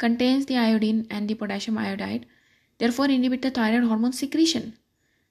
contains 0.04 0.46
the 0.48 0.58
iodine 0.58 1.06
and 1.10 1.30
the 1.30 1.36
potassium 1.42 1.78
iodide, 1.78 2.26
therefore 2.80 3.10
inhibit 3.16 3.42
the 3.42 3.52
thyroid 3.52 3.88
hormone 3.90 4.14
secretion. 4.14 4.74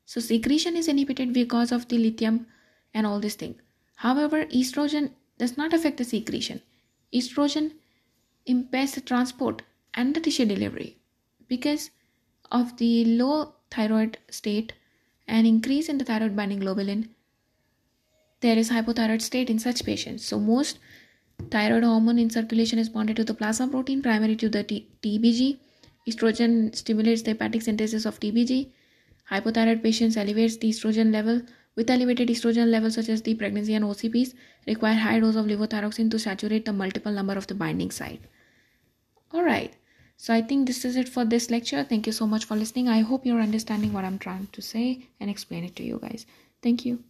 So 0.05 0.21
secretion 0.21 0.77
is 0.77 0.88
inhibited 0.88 1.33
because 1.33 1.73
of 1.73 1.88
the 1.88 1.99
lithium 1.99 2.47
and 2.95 3.07
all 3.07 3.21
this 3.21 3.35
thing. 3.35 3.57
However, 3.97 4.45
estrogen 4.47 5.11
does 5.38 5.57
not 5.57 5.73
affect 5.73 5.97
the 5.99 6.05
secretion. 6.05 6.62
Estrogen 7.12 7.73
impairs 8.45 8.92
the 8.92 9.01
transport 9.01 9.62
and 9.95 10.14
the 10.14 10.21
tissue 10.21 10.45
delivery 10.45 10.97
because 11.49 11.90
of 12.53 12.77
the 12.77 13.05
low 13.05 13.55
thyroid 13.71 14.19
state 14.31 14.75
and 15.29 15.47
increase 15.47 15.89
in 15.89 15.99
the 15.99 16.05
thyroid 16.05 16.37
binding 16.37 16.61
globulin, 16.61 17.09
there 18.41 18.57
is 18.57 18.71
hypothyroid 18.71 19.23
state 19.23 19.51
in 19.51 19.59
such 19.59 19.85
patients. 19.85 20.25
So 20.25 20.39
most 20.39 20.79
thyroid 21.51 21.85
hormone 21.85 22.19
in 22.19 22.31
circulation 22.31 22.79
is 22.79 22.89
bonded 22.89 23.17
to 23.17 23.25
the 23.25 23.35
plasma 23.35 23.69
protein, 23.69 24.03
primary 24.03 24.37
to 24.37 24.49
the 24.49 24.62
T- 24.62 24.89
TBG. 25.03 25.59
Estrogen 26.09 26.75
stimulates 26.75 27.23
the 27.23 27.31
hepatic 27.31 27.62
synthesis 27.62 28.05
of 28.05 28.21
TBG. 28.21 28.71
Hypothyroid 29.31 29.83
patients 29.83 30.17
elevates 30.17 30.57
the 30.59 30.71
estrogen 30.71 31.12
level. 31.12 31.43
With 31.75 31.91
elevated 31.91 32.29
estrogen 32.29 32.71
levels 32.71 32.95
such 32.95 33.09
as 33.09 33.23
the 33.23 33.35
pregnancy 33.35 33.75
and 33.75 33.85
OCPs, 33.85 34.35
require 34.67 34.95
high 34.95 35.21
dose 35.21 35.37
of 35.37 35.47
levothyroxine 35.47 36.11
to 36.11 36.19
saturate 36.19 36.65
the 36.65 36.73
multiple 36.73 37.12
number 37.12 37.35
of 37.35 37.47
the 37.49 37.55
binding 37.55 37.91
site. 37.91 38.23
Alright, 39.35 39.75
so 40.17 40.35
I 40.35 40.43
think 40.43 40.67
this 40.67 40.85
is 40.85 40.97
it 40.97 41.09
for 41.09 41.25
this 41.25 41.51
lecture. 41.51 41.85
Thank 41.85 42.07
you 42.07 42.13
so 42.13 42.27
much 42.27 42.45
for 42.45 42.57
listening. 42.57 42.89
I 42.89 43.01
hope 43.01 43.27
you're 43.27 43.41
understanding 43.41 43.93
what 43.93 44.05
I'm 44.05 44.19
trying 44.19 44.49
to 44.53 44.63
say 44.63 45.09
and 45.21 45.31
explain 45.31 45.65
it 45.65 45.77
to 45.77 45.83
you 45.83 45.99
guys. 46.03 46.27
Thank 46.63 46.85
you. 46.85 47.05